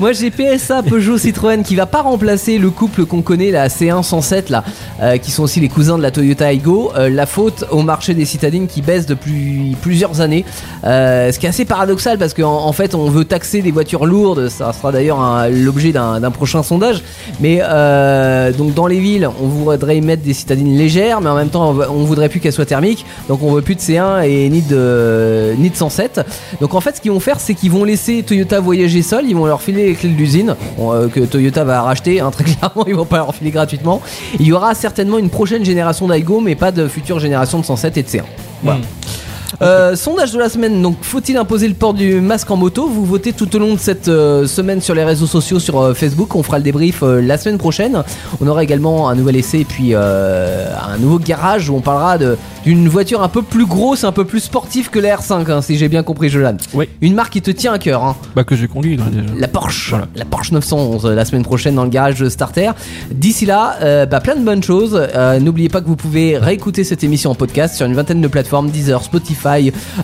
[0.01, 4.03] Moi j'ai PSA Peugeot Citroën qui va pas remplacer le couple qu'on connaît la C1
[4.03, 4.65] 107 là,
[5.01, 6.91] euh, qui sont aussi les cousins de la Toyota Aygo.
[6.97, 10.45] Euh, la faute au marché des citadines qui baisse depuis plusieurs années.
[10.85, 14.07] Euh, ce qui est assez paradoxal parce qu'en en fait on veut taxer des voitures
[14.07, 14.49] lourdes.
[14.49, 15.21] Ça sera d'ailleurs
[15.51, 17.03] l'objet d'un prochain sondage.
[17.41, 21.37] Mais euh, donc dans les villes on voudrait y mettre des citadines légères, mais en
[21.37, 23.07] même temps on, on voudrait plus qu'elles soient thermiques.
[23.29, 26.23] Donc on veut plus de C1 et ni de ni de 107.
[26.61, 29.37] Donc en fait ce qu'ils vont faire c'est qu'ils vont laisser Toyota voyager seul, ils
[29.37, 32.85] vont leur filer les clés de l'usine euh, que Toyota va racheter hein, très clairement,
[32.87, 34.03] ils vont pas leur filer gratuitement.
[34.39, 37.97] Il y aura certainement une prochaine génération d'Aigo mais pas de future génération de 107
[37.97, 38.23] et de C1.
[38.63, 38.81] Voilà.
[38.81, 38.85] Hmm.
[39.63, 42.89] Euh, sondage de la semaine, donc faut-il imposer le port du masque en moto?
[42.89, 45.95] Vous votez tout au long de cette euh, semaine sur les réseaux sociaux, sur euh,
[45.95, 48.03] Facebook, on fera le débrief la semaine prochaine.
[48.41, 52.19] On aura également un nouvel essai et puis un nouveau garage où on parlera
[52.65, 55.77] d'une voiture un peu plus grosse, un peu plus sportive que la R5, hein, si
[55.79, 56.57] j'ai bien compris Jolan.
[56.75, 56.89] Oui.
[57.01, 58.17] Une marque qui te tient à cœur, hein.
[58.35, 59.11] Bah que j'ai conduit déjà.
[59.39, 60.07] la Porsche, Voilà.
[60.15, 62.71] la Porsche 911 euh, la semaine prochaine dans le garage de Starter.
[63.11, 65.01] D'ici là, bah, plein de bonnes choses.
[65.41, 68.71] N'oubliez pas que vous pouvez réécouter cette émission en podcast sur une vingtaine de plateformes,
[68.71, 69.46] Deezer, Spotify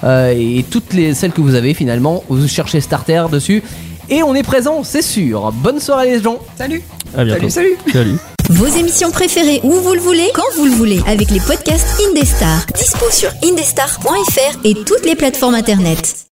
[0.05, 2.25] euh, et toutes les celles que vous avez finalement.
[2.29, 3.63] Vous cherchez Starter dessus.
[4.09, 5.53] Et on est présent, c'est sûr.
[5.53, 6.39] Bonne soirée les gens.
[6.57, 6.83] Salut
[7.17, 7.49] À bientôt.
[7.49, 8.17] Salut, salut Salut.
[8.51, 12.67] Vos émissions préférées où vous le voulez, quand vous le voulez, avec les podcasts Indestar.
[12.75, 16.27] Dispo sur indestar.fr et toutes les plateformes internet.